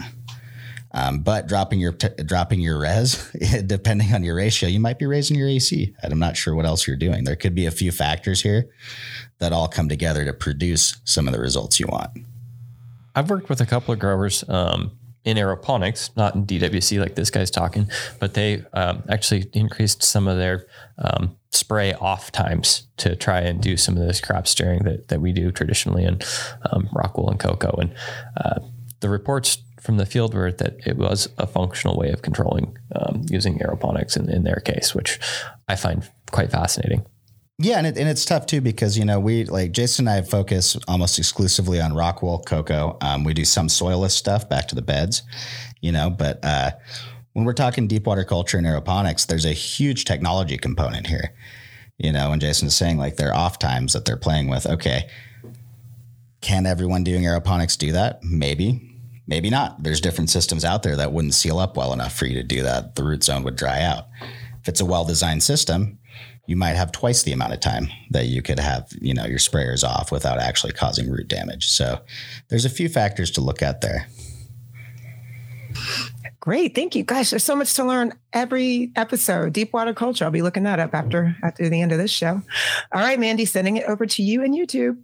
[0.94, 3.30] Um, but dropping your t- dropping your res,
[3.66, 5.92] depending on your ratio, you might be raising your AC.
[6.02, 7.24] And I'm not sure what else you're doing.
[7.24, 8.70] There could be a few factors here
[9.40, 12.10] that all come together to produce some of the results you want.
[13.16, 14.92] I've worked with a couple of growers um,
[15.24, 17.90] in aeroponics, not in DWC like this guy's talking,
[18.20, 20.66] but they um, actually increased some of their
[20.98, 25.20] um, spray off times to try and do some of this crop steering that, that
[25.20, 26.14] we do traditionally in
[26.70, 27.70] um, Rockwool and coco.
[27.80, 27.94] And
[28.36, 28.60] uh,
[29.00, 33.22] the reports from the field were that it was a functional way of controlling um,
[33.28, 35.20] using aeroponics in, in their case, which
[35.68, 37.04] I find quite fascinating.
[37.58, 40.26] Yeah, and, it, and it's tough too because you know we like Jason and I
[40.26, 42.96] focus almost exclusively on rockwool coco.
[43.00, 45.22] Um, we do some soilless stuff back to the beds,
[45.80, 46.72] you know, but uh,
[47.34, 51.34] when we're talking deep water culture and aeroponics, there's a huge technology component here.
[51.98, 54.66] You know, and Jason is saying like their off times that they're playing with.
[54.66, 55.08] Okay,
[56.40, 58.24] can everyone doing aeroponics do that?
[58.24, 58.93] Maybe,
[59.26, 59.82] maybe not.
[59.82, 62.62] There's different systems out there that wouldn't seal up well enough for you to do
[62.62, 62.94] that.
[62.94, 64.06] The root zone would dry out.
[64.60, 65.98] If it's a well designed system,
[66.46, 69.38] you might have twice the amount of time that you could have, you know, your
[69.38, 71.68] sprayers off without actually causing root damage.
[71.68, 72.00] So
[72.48, 74.08] there's a few factors to look at there.
[76.40, 76.74] Great.
[76.74, 77.02] Thank you.
[77.04, 79.54] Gosh, there's so much to learn every episode.
[79.54, 80.26] Deep water culture.
[80.26, 82.42] I'll be looking that up after after the end of this show.
[82.92, 84.98] All right, Mandy, sending it over to you and YouTube.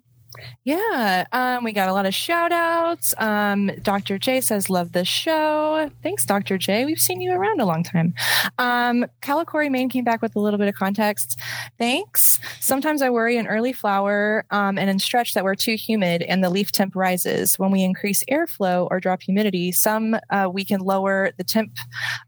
[0.64, 3.14] Yeah, um, we got a lot of shout outs.
[3.18, 4.18] Um, Dr.
[4.18, 5.90] J says, Love the show.
[6.02, 6.56] Thanks, Dr.
[6.56, 6.84] J.
[6.84, 8.14] We've seen you around a long time.
[8.58, 11.38] Um, Calicori Maine came back with a little bit of context.
[11.78, 12.38] Thanks.
[12.60, 16.44] Sometimes I worry in early flower um, and in stretch that we're too humid and
[16.44, 17.58] the leaf temp rises.
[17.58, 21.72] When we increase airflow or drop humidity, some uh, we can lower the temp,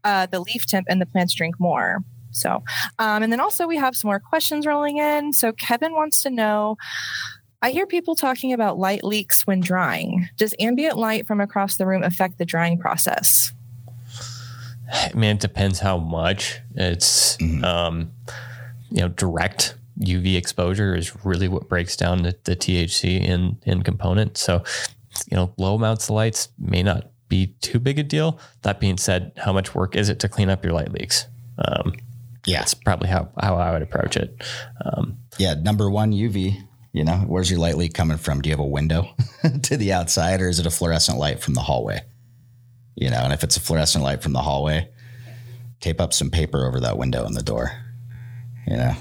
[0.03, 2.03] uh, the leaf temp, and the plants drink more.
[2.33, 2.63] So,
[2.99, 5.33] um, and then also we have some more questions rolling in.
[5.33, 6.77] So, Kevin wants to know
[7.63, 10.27] I hear people talking about light leaks when drying.
[10.35, 13.53] Does ambient light from across the room affect the drying process?
[14.91, 16.59] I mean, it depends how much.
[16.75, 17.63] It's, mm-hmm.
[17.63, 18.11] um,
[18.91, 23.81] you know, direct UV exposure is really what breaks down the, the THC in in
[23.81, 24.37] component.
[24.37, 24.65] So,
[25.31, 28.39] you know, low amounts of lights may not be too big a deal.
[28.63, 31.27] That being said, how much work is it to clean up your light leaks?
[31.57, 31.93] Um,
[32.45, 34.43] yeah, that's probably how how I would approach it.
[34.83, 36.61] Um, yeah, number one UV
[36.93, 38.39] you know, where's your light leak coming from?
[38.39, 39.07] Do you have a window
[39.63, 42.01] to the outside or is it a fluorescent light from the hallway?
[42.95, 44.89] You know, and if it's a fluorescent light from the hallway,
[45.79, 47.71] tape up some paper over that window and the door.
[48.67, 48.95] You know.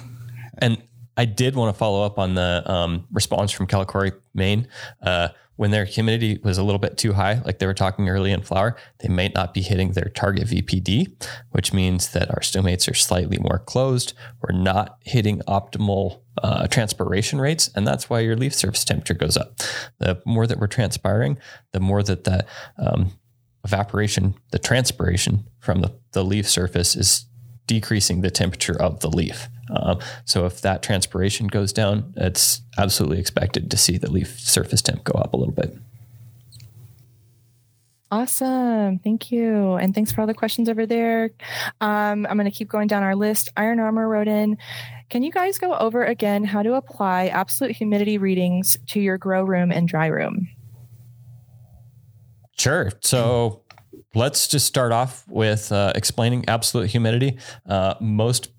[0.59, 0.83] And
[1.19, 4.69] I did want to follow up on the um, response from Calicori, Maine.
[5.03, 5.29] Uh,
[5.63, 8.43] when their humidity was a little bit too high, like they were talking early in
[8.43, 12.95] flower, they might not be hitting their target VPD, which means that our stomates are
[12.95, 14.13] slightly more closed.
[14.41, 19.37] We're not hitting optimal uh, transpiration rates, and that's why your leaf surface temperature goes
[19.37, 19.55] up.
[20.01, 21.39] The more that we're transpiring,
[21.71, 22.45] the more that the
[22.77, 23.13] um,
[23.65, 27.27] evaporation, the transpiration from the, the leaf surface is
[27.69, 29.49] decreasing the temperature of the leaf.
[29.75, 34.83] Um, so if that transpiration goes down, it's absolutely expected to see the leaf surface
[34.83, 35.77] temp go up a little bit.
[38.13, 38.99] Awesome.
[38.99, 39.77] Thank you.
[39.77, 41.31] And thanks for all the questions over there.
[41.81, 43.49] Um, I'm going to keep going down our list.
[43.57, 44.59] Iron Armor wrote in
[45.09, 49.43] Can you guys go over again how to apply absolute humidity readings to your grow
[49.43, 50.47] room and dry room?
[52.59, 52.93] Sure.
[53.01, 53.63] So
[54.15, 57.39] let's just start off with uh, explaining absolute humidity.
[57.67, 58.51] Uh, most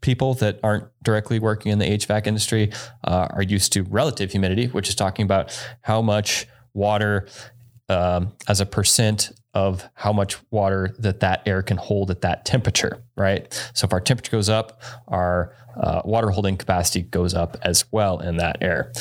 [0.00, 2.72] people that aren't directly working in the HVAC industry
[3.04, 7.28] uh, are used to relative humidity, which is talking about how much water
[7.88, 12.44] um, as a percent of how much water that that air can hold at that
[12.44, 13.52] temperature, right?
[13.74, 18.20] So if our temperature goes up, our uh, water holding capacity goes up as well
[18.20, 18.92] in that air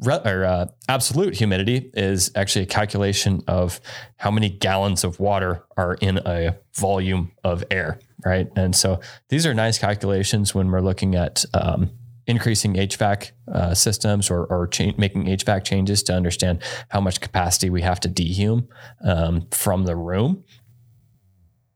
[0.00, 3.80] re- or uh, absolute humidity is actually a calculation of
[4.16, 8.48] how many gallons of water are in a volume of air, right?
[8.56, 11.90] And so these are nice calculations when we're looking at um,
[12.26, 17.70] increasing HVAC uh, systems or, or cha- making HVAC changes to understand how much capacity
[17.70, 18.68] we have to dehume
[19.04, 20.44] um, from the room.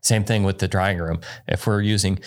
[0.00, 1.20] Same thing with the drying room.
[1.48, 2.18] If we're using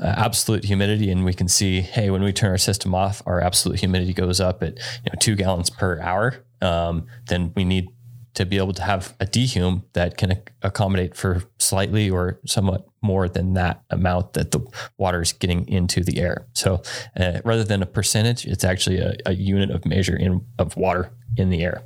[0.00, 3.40] uh, absolute humidity and we can see, hey, when we turn our system off, our
[3.40, 7.88] absolute humidity goes up at you know, two gallons per hour, um, then we need
[8.34, 13.28] to be able to have a dehume that can accommodate for slightly or somewhat more
[13.28, 14.60] than that amount that the
[14.98, 16.46] water is getting into the air.
[16.52, 16.82] So
[17.18, 21.10] uh, rather than a percentage, it's actually a, a unit of measure in, of water
[21.36, 21.84] in the air.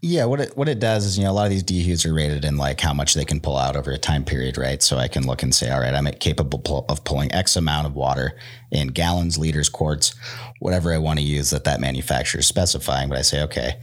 [0.00, 2.14] Yeah, what it what it does is you know a lot of these dehues are
[2.14, 4.80] rated in like how much they can pull out over a time period, right?
[4.80, 7.96] So I can look and say, all right, I'm capable of pulling X amount of
[7.96, 8.38] water
[8.70, 10.14] in gallons, liters, quarts,
[10.60, 13.08] whatever I want to use that that manufacturer is specifying.
[13.08, 13.80] But I say, okay,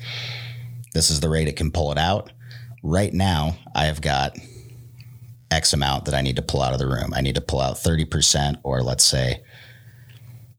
[0.95, 2.31] this is the rate it can pull it out.
[2.81, 4.37] Right now, I have got
[5.51, 7.13] X amount that I need to pull out of the room.
[7.13, 9.43] I need to pull out 30%, or let's say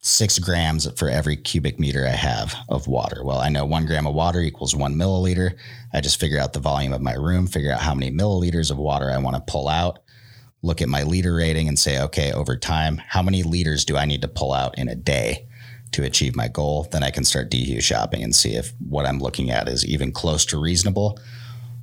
[0.00, 3.24] six grams for every cubic meter I have of water.
[3.24, 5.56] Well, I know one gram of water equals one milliliter.
[5.94, 8.76] I just figure out the volume of my room, figure out how many milliliters of
[8.76, 10.00] water I want to pull out,
[10.60, 14.04] look at my liter rating and say, okay, over time, how many liters do I
[14.04, 15.48] need to pull out in a day
[15.92, 16.88] to achieve my goal?
[16.90, 20.12] Then I can start DHU shopping and see if what I'm looking at is even
[20.12, 21.18] close to reasonable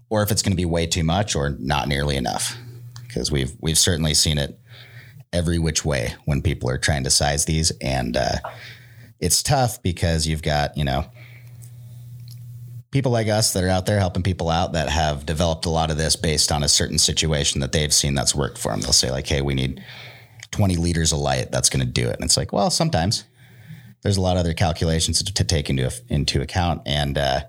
[0.09, 2.55] or if it's going to be way too much or not nearly enough.
[3.07, 4.59] Because we've we've certainly seen it
[5.33, 7.71] every which way when people are trying to size these.
[7.81, 8.37] And uh,
[9.19, 11.05] it's tough because you've got, you know,
[12.91, 15.89] people like us that are out there helping people out that have developed a lot
[15.89, 18.81] of this based on a certain situation that they've seen that's worked for them.
[18.81, 19.83] They'll say, like, hey, we need
[20.51, 22.15] 20 liters of light that's going to do it.
[22.15, 23.23] And it's like, well, sometimes
[24.03, 26.81] there's a lot of other calculations to, to take into, into account.
[26.85, 27.41] And uh,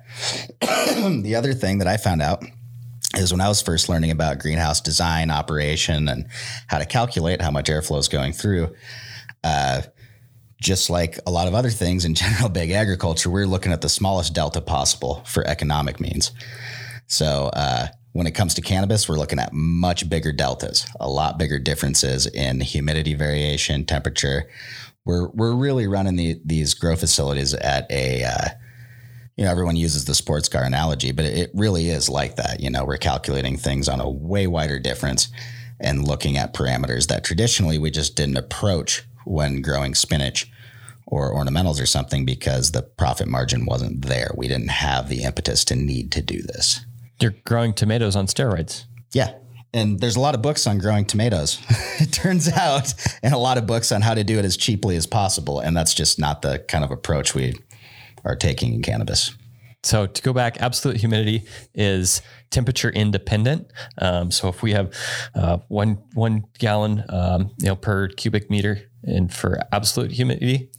[0.60, 2.44] the other thing that I found out
[3.16, 6.26] is when I was first learning about greenhouse design, operation, and
[6.68, 8.74] how to calculate how much airflow is going through.
[9.42, 9.82] Uh,
[10.60, 13.88] just like a lot of other things in general big agriculture, we're looking at the
[13.88, 16.32] smallest delta possible for economic means.
[17.06, 21.36] So uh, when it comes to cannabis, we're looking at much bigger deltas, a lot
[21.36, 24.48] bigger differences in humidity variation, temperature.
[25.04, 28.48] We're we're really running the, these grow facilities at a uh,
[29.36, 32.60] you know, everyone uses the sports car analogy, but it really is like that.
[32.60, 35.28] You know, we're calculating things on a way wider difference
[35.80, 40.50] and looking at parameters that traditionally we just didn't approach when growing spinach
[41.06, 44.30] or ornamentals or something because the profit margin wasn't there.
[44.36, 46.84] We didn't have the impetus to need to do this.
[47.20, 48.84] You're growing tomatoes on steroids.
[49.12, 49.34] Yeah.
[49.74, 51.60] And there's a lot of books on growing tomatoes,
[52.00, 52.94] it turns out,
[53.24, 55.58] and a lot of books on how to do it as cheaply as possible.
[55.58, 57.56] And that's just not the kind of approach we
[58.24, 59.34] are taking in cannabis.
[59.82, 61.42] So to go back, absolute humidity
[61.74, 63.70] is temperature independent.
[63.98, 64.94] Um, so if we have
[65.34, 70.70] uh, one one gallon, um, you know, per cubic meter, and for absolute humidity,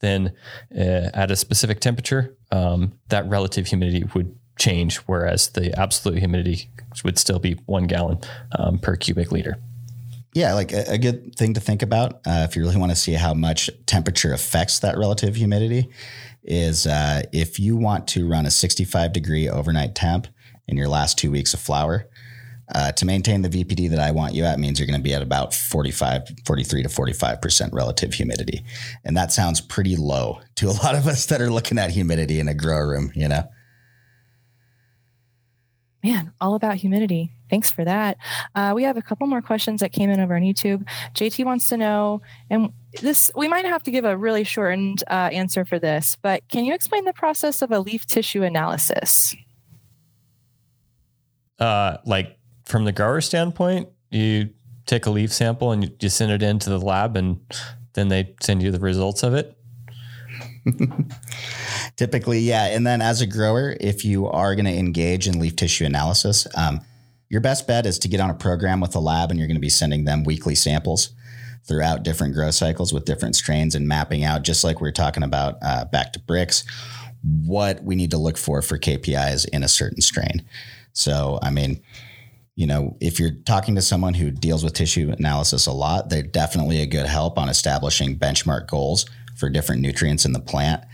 [0.00, 0.32] then
[0.74, 6.70] uh, at a specific temperature, um, that relative humidity would change, whereas the absolute humidity
[7.02, 8.18] would still be one gallon
[8.58, 9.56] um, per cubic liter.
[10.34, 12.96] Yeah, like a, a, good thing to think about uh, if you really want to
[12.96, 15.88] see how much temperature affects that relative humidity
[16.42, 20.26] is uh, if you want to run a 65 degree overnight temp
[20.66, 22.08] in your last two weeks of flower,
[22.74, 25.12] uh, to maintain the VPD that I want you at means you're going to be
[25.12, 28.64] at about 45, 43 to 45% relative humidity.
[29.04, 32.40] And that sounds pretty low to a lot of us that are looking at humidity
[32.40, 33.44] in a grow room, you know?
[36.04, 37.32] Man, all about humidity.
[37.48, 38.18] Thanks for that.
[38.54, 40.86] Uh, we have a couple more questions that came in over on YouTube.
[41.14, 45.30] JT wants to know, and this we might have to give a really shortened uh,
[45.32, 49.34] answer for this, but can you explain the process of a leaf tissue analysis?
[51.58, 52.36] Uh, like
[52.66, 54.50] from the grower standpoint, you
[54.84, 57.40] take a leaf sample and you, you send it into the lab, and
[57.94, 59.56] then they send you the results of it.
[61.96, 62.66] Typically, yeah.
[62.66, 66.46] And then as a grower, if you are going to engage in leaf tissue analysis,
[66.56, 66.80] um,
[67.28, 69.56] your best bet is to get on a program with a lab and you're going
[69.56, 71.10] to be sending them weekly samples
[71.66, 75.22] throughout different grow cycles with different strains and mapping out, just like we are talking
[75.22, 76.64] about uh, back to Brix,
[77.22, 80.44] what we need to look for for KPIs in a certain strain.
[80.92, 81.82] So, I mean,
[82.54, 86.22] you know, if you're talking to someone who deals with tissue analysis a lot, they're
[86.22, 90.84] definitely a good help on establishing benchmark goals for different nutrients in the plant.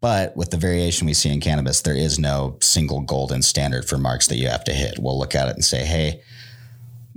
[0.00, 3.98] But with the variation we see in cannabis, there is no single golden standard for
[3.98, 4.98] marks that you have to hit.
[4.98, 6.22] We'll look at it and say, hey,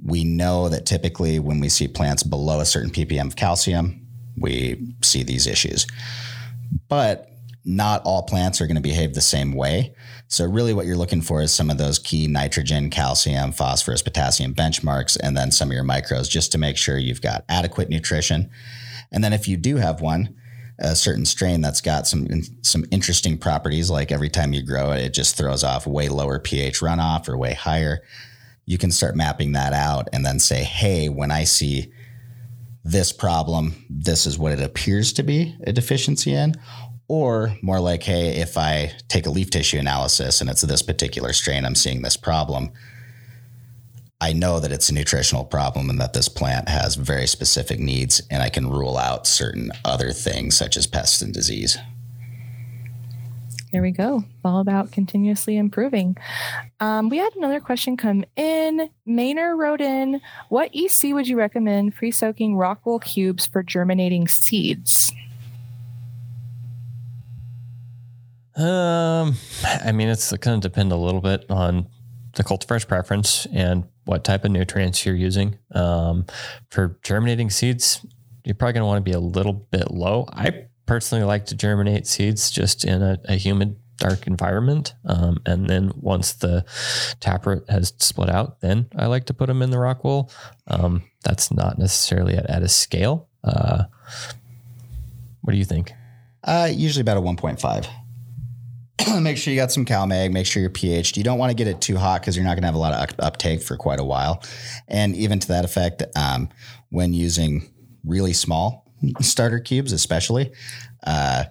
[0.03, 4.95] we know that typically when we see plants below a certain ppm of calcium, we
[5.03, 5.85] see these issues.
[6.87, 7.27] But
[7.63, 9.93] not all plants are going to behave the same way.
[10.27, 14.55] So, really, what you're looking for is some of those key nitrogen, calcium, phosphorus, potassium
[14.55, 18.49] benchmarks, and then some of your micros just to make sure you've got adequate nutrition.
[19.11, 20.35] And then, if you do have one,
[20.79, 22.27] a certain strain that's got some
[22.63, 26.39] some interesting properties, like every time you grow it, it just throws off way lower
[26.39, 28.01] pH runoff or way higher.
[28.65, 31.91] you can start mapping that out and then say, hey, when I see
[32.83, 36.55] this problem, this is what it appears to be a deficiency in.
[37.07, 41.33] Or more like, hey, if I take a leaf tissue analysis and it's this particular
[41.33, 42.71] strain, I'm seeing this problem.
[44.21, 48.21] I know that it's a nutritional problem and that this plant has very specific needs,
[48.29, 51.79] and I can rule out certain other things such as pests and disease.
[53.71, 54.23] There we go.
[54.45, 56.17] All about continuously improving.
[56.79, 58.89] Um, we had another question come in.
[59.07, 64.27] Maynard wrote in, "What EC would you recommend pre soaking rock wool cubes for germinating
[64.27, 65.11] seeds?"
[68.55, 71.87] Um, I mean, it's going to depend a little bit on
[72.35, 75.57] the cultivar's preference and what type of nutrients you're using.
[75.73, 76.25] Um,
[76.69, 78.05] for germinating seeds,
[78.43, 80.27] you're probably going to want to be a little bit low.
[80.31, 84.95] I personally like to germinate seeds just in a, a humid, dark environment.
[85.05, 86.65] Um, and then once the
[87.19, 90.31] taproot has split out, then I like to put them in the rock wool.
[90.67, 93.29] Um, that's not necessarily at, at a scale.
[93.43, 93.83] Uh,
[95.41, 95.93] what do you think?
[96.43, 97.87] Uh, usually about a 1.5.
[99.21, 101.17] make sure you got some CalMag, make sure you're pH.
[101.17, 102.79] You don't want to get it too hot because you're not going to have a
[102.79, 104.43] lot of uptake for quite a while.
[104.87, 106.49] And even to that effect, um,
[106.89, 107.69] when using
[108.03, 108.91] really small
[109.21, 110.51] starter cubes, especially
[111.05, 111.45] uh,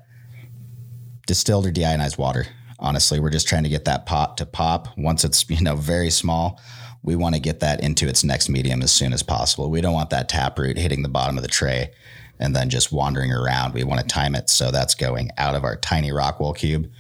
[1.26, 2.46] distilled or deionized water.
[2.78, 4.88] Honestly, we're just trying to get that pot to pop.
[4.96, 6.60] Once it's you know very small,
[7.02, 9.70] we want to get that into its next medium as soon as possible.
[9.70, 11.90] We don't want that tap root hitting the bottom of the tray
[12.38, 13.74] and then just wandering around.
[13.74, 16.90] We want to time it so that's going out of our tiny rock wool cube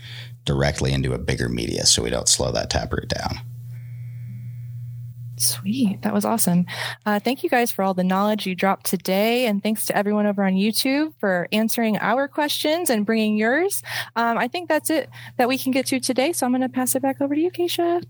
[0.50, 3.38] directly into a bigger media so we don't slow that taproot down.
[5.40, 6.02] Sweet.
[6.02, 6.66] That was awesome.
[7.06, 9.46] Uh, thank you guys for all the knowledge you dropped today.
[9.46, 13.82] And thanks to everyone over on YouTube for answering our questions and bringing yours.
[14.16, 16.34] Um, I think that's it that we can get to today.
[16.34, 18.04] So I'm going to pass it back over to you, Keisha.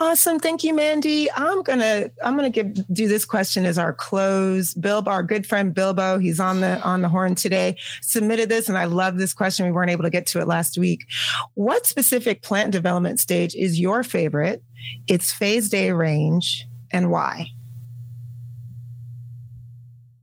[0.00, 0.40] Awesome.
[0.40, 1.30] Thank you, Mandy.
[1.30, 4.74] I'm going to, I'm going to give, do this question as our close.
[4.74, 8.68] Bilbo, our good friend Bilbo, he's on the, on the horn today, submitted this.
[8.68, 9.66] And I love this question.
[9.66, 11.06] We weren't able to get to it last week.
[11.54, 14.64] What specific plant development stage is your favorite?
[15.06, 17.48] Its phase day range, and why?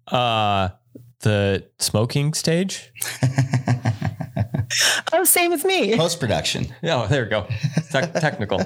[0.07, 0.69] Uh,
[1.21, 2.91] the smoking stage.
[5.13, 5.95] oh, same as me.
[5.95, 6.67] Post production.
[6.83, 7.47] Oh, there we go.
[7.91, 8.61] Te- technical.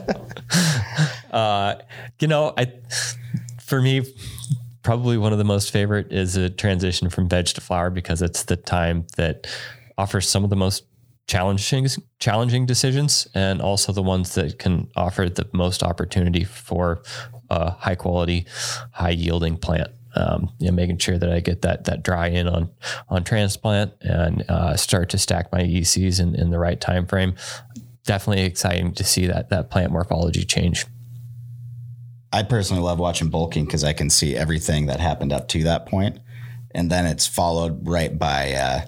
[1.31, 1.75] uh,
[2.19, 2.71] you know, I
[3.59, 4.13] for me,
[4.81, 8.43] probably one of the most favorite is a transition from veg to flower because it's
[8.43, 9.47] the time that
[9.97, 10.83] offers some of the most
[11.28, 11.88] challenging
[12.19, 17.01] challenging decisions and also the ones that can offer the most opportunity for
[17.49, 18.45] a high quality
[18.91, 22.47] high yielding plant um, you know, making sure that I get that that dry in
[22.47, 22.69] on
[23.09, 27.36] on transplant and uh, start to stack my ECs in, in the right time frame.
[28.03, 30.86] Definitely exciting to see that that plant morphology change.
[32.34, 35.86] I personally love watching bulking because I can see everything that happened up to that
[35.86, 36.19] point,
[36.71, 38.82] and then it's followed right by uh,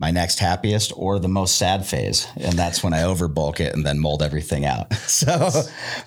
[0.00, 2.26] my next happiest or the most sad phase.
[2.36, 4.92] And that's when I overbulk it and then mold everything out.
[5.10, 5.50] So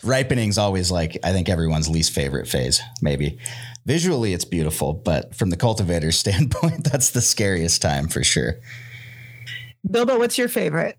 [0.02, 3.38] ripening is always like, I think everyone's least favorite phase, maybe.
[3.86, 8.56] Visually, it's beautiful, but from the cultivator's standpoint, that's the scariest time for sure.
[9.90, 10.98] Bilbo, what's your favorite?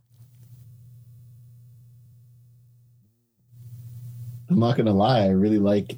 [4.49, 5.23] I'm not going to lie.
[5.23, 5.97] I really like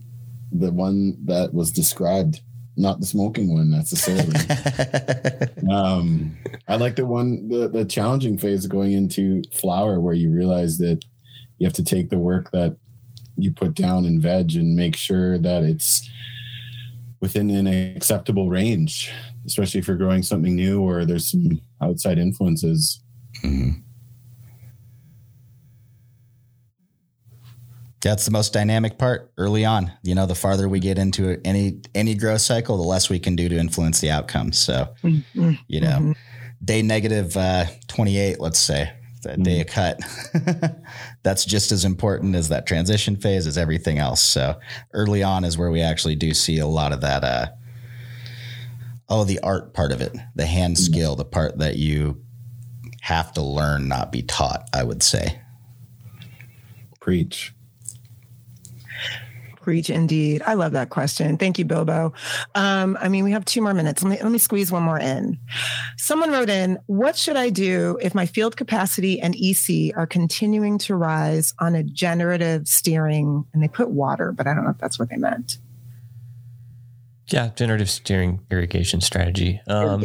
[0.53, 2.41] the one that was described
[2.77, 4.37] not the smoking one necessarily.
[5.71, 6.37] um,
[6.69, 10.79] I like the one, the, the challenging phase of going into flower where you realize
[10.79, 11.05] that
[11.59, 12.77] you have to take the work that
[13.37, 16.09] you put down in veg and make sure that it's
[17.21, 19.11] within an acceptable range,
[19.47, 23.03] especially if you're growing something new or there's some outside influences.
[23.43, 23.81] Mm-hmm.
[28.03, 29.91] That's the most dynamic part early on.
[30.03, 33.37] You know, the farther we get into any any growth cycle, the less we can
[33.37, 34.53] do to influence the outcome.
[34.53, 35.53] So, mm-hmm.
[35.67, 36.13] you know, mm-hmm.
[36.65, 38.93] day negative uh, 28, let's say,
[39.23, 39.43] that mm-hmm.
[39.43, 40.01] day of cut.
[41.23, 44.23] That's just as important as that transition phase as everything else.
[44.23, 44.59] So,
[44.93, 47.47] early on is where we actually do see a lot of that uh,
[49.09, 50.93] oh, the art part of it, the hand mm-hmm.
[50.93, 52.23] skill, the part that you
[53.03, 55.41] have to learn, not be taught, I would say.
[57.01, 57.55] Preach.
[59.67, 60.43] Preach indeed.
[60.47, 61.37] I love that question.
[61.39, 62.13] Thank you, Bilbo.
[62.55, 64.01] Um, I mean, we have two more minutes.
[64.01, 65.41] Let me, let me squeeze one more in.
[65.97, 70.79] Someone wrote in, What should I do if my field capacity and EC are continuing
[70.79, 73.45] to rise on a generative steering?
[73.53, 75.59] And they put water, but I don't know if that's what they meant.
[77.27, 79.61] Yeah, generative steering irrigation strategy.
[79.67, 80.05] Um,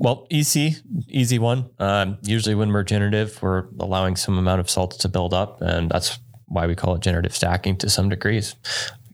[0.00, 0.74] well, EC,
[1.06, 1.70] easy one.
[1.78, 5.88] Um, usually, when we're generative, we're allowing some amount of salts to build up, and
[5.88, 6.18] that's
[6.50, 8.56] why we call it generative stacking to some degrees.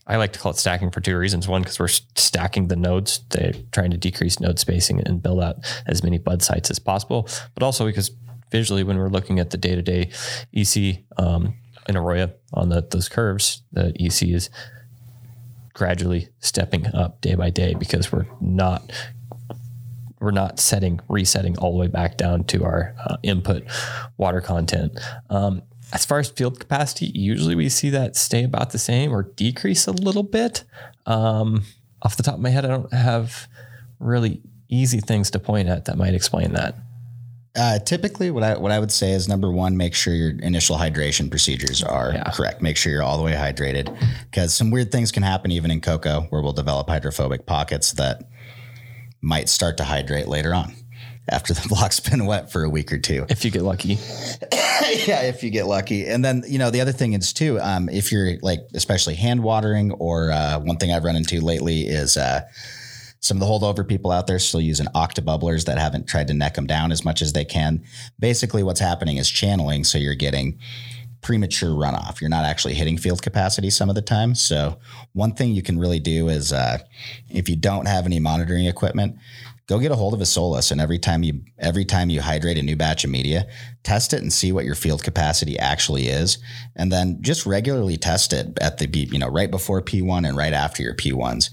[0.07, 1.47] I like to call it stacking for two reasons.
[1.47, 5.57] One, because we're stacking the nodes, they're trying to decrease node spacing and build out
[5.87, 7.29] as many bud sites as possible.
[7.55, 8.11] But also because
[8.51, 10.11] visually, when we're looking at the day to day
[10.53, 11.55] EC um,
[11.89, 14.49] in Aroya on the, those curves, the EC is
[15.75, 18.91] gradually stepping up day by day because we're not
[20.21, 23.65] we're not setting resetting all the way back down to our uh, input
[24.17, 24.99] water content.
[25.29, 25.63] Um,
[25.93, 29.87] as far as field capacity, usually we see that stay about the same or decrease
[29.87, 30.65] a little bit.
[31.07, 31.63] Um,
[32.03, 33.49] off the top of my head, I don't have
[34.01, 36.75] really easy things to point at that might explain that.
[37.59, 40.77] Uh, typically, what I what I would say is number one, make sure your initial
[40.77, 42.31] hydration procedures are Yeah.
[42.31, 42.61] correct.
[42.61, 43.97] Make sure you're all the way hydrated,
[44.31, 48.25] because some weird things can happen even in coco, where we'll develop hydrophobic pockets that
[49.23, 50.75] might start to hydrate later on
[51.29, 53.27] after the block's been wet for a week or two.
[53.29, 53.95] If you get lucky,
[54.53, 56.07] yeah, if you get lucky.
[56.07, 59.43] And then, you know, the other thing is too, um, if you're like, especially hand
[59.43, 62.43] watering, or uh, one thing I've run into lately is uh,
[63.21, 66.35] some of the holdover people out there still using octa bubblers that haven't tried to
[66.35, 67.83] neck them down as much as they can.
[68.19, 69.85] Basically, what's happening is channeling.
[69.85, 70.59] So you're getting
[71.23, 72.21] premature runoff.
[72.21, 74.37] You're not actually hitting field capacity some of the time.
[74.37, 74.79] So
[75.13, 76.79] one thing you can really do is uh,
[77.29, 79.17] if you don't have any monitoring equipment,
[79.67, 82.59] go get a hold of a Solus and every time you every time you hydrate
[82.59, 83.47] a new batch of media,
[83.83, 86.39] test it and see what your field capacity actually is,
[86.75, 90.53] and then just regularly test it at the you know right before P1 and right
[90.53, 91.51] after your P1s.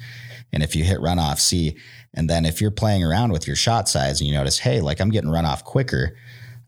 [0.51, 1.77] And if you hit runoff, see,
[2.13, 5.01] and then if you're playing around with your shot size and you notice, hey, like
[5.01, 6.15] I'm getting runoff quicker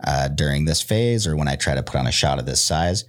[0.04, 2.64] uh, during this phase or when I try to put on a shot of this
[2.64, 3.06] size,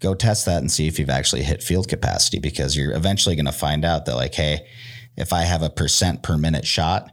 [0.00, 3.46] go test that and see if you've actually hit field capacity because you're eventually going
[3.46, 4.66] to find out that like, hey,
[5.16, 7.10] if I have a percent per minute shot,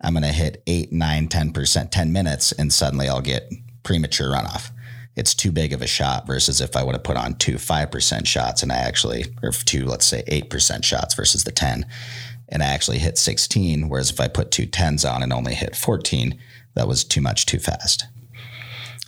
[0.00, 4.70] I'm going to hit eight, nine, 10%, 10 minutes, and suddenly I'll get premature runoff.
[5.16, 8.26] It's too big of a shot versus if I would have put on two 5%
[8.26, 11.86] shots and I actually, or two, let's say 8% shots versus the 10,
[12.50, 13.88] and I actually hit 16.
[13.88, 16.38] Whereas if I put two 10s on and only hit 14,
[16.74, 18.06] that was too much too fast.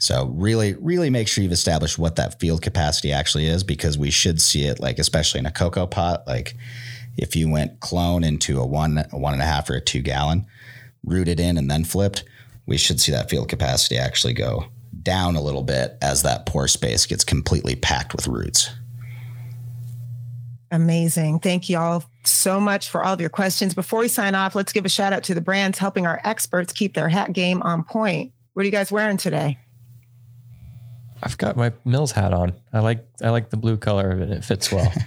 [0.00, 4.10] So really, really make sure you've established what that field capacity actually is because we
[4.10, 6.54] should see it like, especially in a coco pot, like
[7.16, 10.00] if you went clone into a one, a one and a half or a two
[10.00, 10.46] gallon,
[11.08, 12.24] rooted in and then flipped,
[12.66, 14.66] we should see that field capacity actually go
[15.02, 18.70] down a little bit as that pore space gets completely packed with roots.
[20.70, 21.40] Amazing.
[21.40, 23.74] Thank you all so much for all of your questions.
[23.74, 26.72] Before we sign off, let's give a shout out to the brands helping our experts
[26.72, 28.32] keep their hat game on point.
[28.52, 29.58] What are you guys wearing today?
[31.22, 32.52] I've got my Mills hat on.
[32.72, 34.30] I like I like the blue color of it.
[34.30, 34.92] It fits well.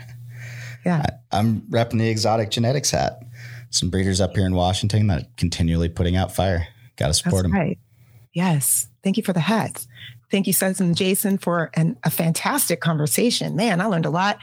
[0.85, 1.05] Yeah.
[1.31, 3.21] I'm repping the Exotic Genetix hat.
[3.71, 6.67] Some breeders up here in Washington that are continually putting out fire.
[6.97, 7.53] Got to support That's them.
[7.53, 7.79] right.
[8.33, 8.87] Yes.
[9.03, 9.87] Thank you for the hats.
[10.31, 13.55] Thank you, Seth and Jason, for an, a fantastic conversation.
[13.55, 14.39] Man, I learned a lot.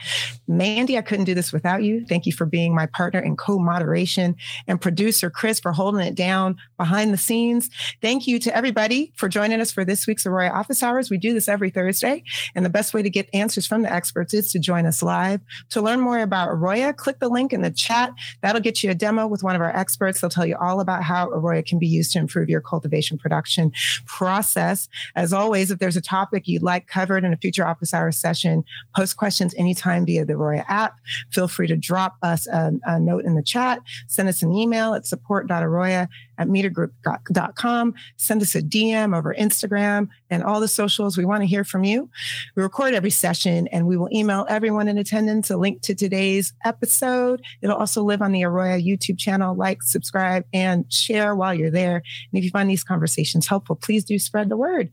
[0.47, 2.05] Mandy, I couldn't do this without you.
[2.05, 4.35] Thank you for being my partner in co moderation,
[4.67, 7.71] and producer Chris for holding it down behind the scenes.
[8.01, 11.09] Thank you to everybody for joining us for this week's Aroya Office Hours.
[11.09, 12.23] We do this every Thursday,
[12.53, 15.41] and the best way to get answers from the experts is to join us live.
[15.71, 18.13] To learn more about Aroya, click the link in the chat.
[18.41, 20.21] That'll get you a demo with one of our experts.
[20.21, 23.71] They'll tell you all about how Aroya can be used to improve your cultivation production
[24.05, 24.87] process.
[25.15, 28.65] As always, if there's a topic you'd like covered in a future office hour session,
[28.93, 30.99] post questions anytime via the Aroya app.
[31.31, 34.93] Feel free to drop us a, a note in the chat, send us an email
[34.93, 41.17] at support.aroya at metergroup.com, send us a DM over Instagram and all the socials.
[41.17, 42.09] We want to hear from you.
[42.55, 46.51] We record every session and we will email everyone in attendance a link to today's
[46.65, 47.41] episode.
[47.61, 49.55] It'll also live on the Aroya YouTube channel.
[49.55, 51.95] Like, subscribe, and share while you're there.
[51.95, 54.89] And if you find these conversations helpful, please do spread the word.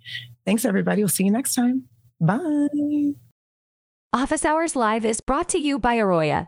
[0.47, 1.03] Thanks, everybody.
[1.03, 1.85] We'll see you next time.
[2.21, 3.15] Bye.
[4.13, 6.47] Office Hours Live is brought to you by Aroya,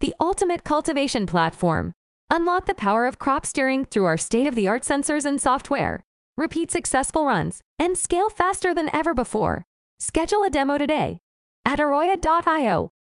[0.00, 1.92] the ultimate cultivation platform.
[2.30, 6.04] Unlock the power of crop steering through our state of the art sensors and software.
[6.36, 9.64] Repeat successful runs and scale faster than ever before.
[9.98, 11.18] Schedule a demo today
[11.64, 12.90] at aroya.io